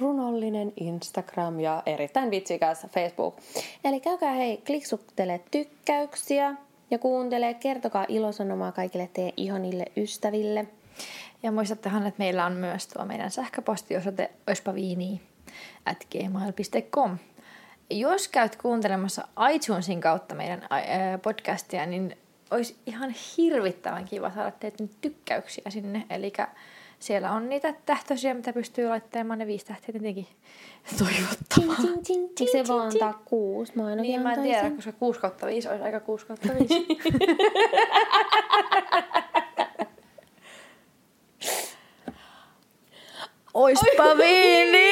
[0.00, 3.36] runollinen Instagram ja erittäin vitsikäs Facebook.
[3.84, 6.54] Eli käykää hei, kliksuttele tykkäyksiä
[6.90, 10.66] ja kuuntele, kertokaa ilosanomaa kaikille teidän ihanille ystäville.
[11.42, 15.20] Ja muistattehan, että meillä on myös tuo meidän sähköpostiosoite oispaviini
[15.86, 17.18] at gmail.com.
[17.90, 20.68] Jos käyt kuuntelemassa iTunesin kautta meidän
[21.22, 22.16] podcastia, niin
[22.50, 26.06] olisi ihan hirvittävän kiva saada teitä nyt tykkäyksiä sinne.
[26.10, 26.32] Eli
[26.98, 30.26] siellä on niitä tähtöisiä, mitä pystyy laittamaan ne viisi tähteä tietenkin
[30.98, 31.76] toivottavaa.
[31.76, 33.72] Ting, ting, ting, se vaan antaa kuusi?
[33.76, 36.86] Mä ainakin Niin, mä en tiedä, koska 6 kautta 5 olisi aika 6 kautta 5.
[43.54, 44.90] Oispa viini!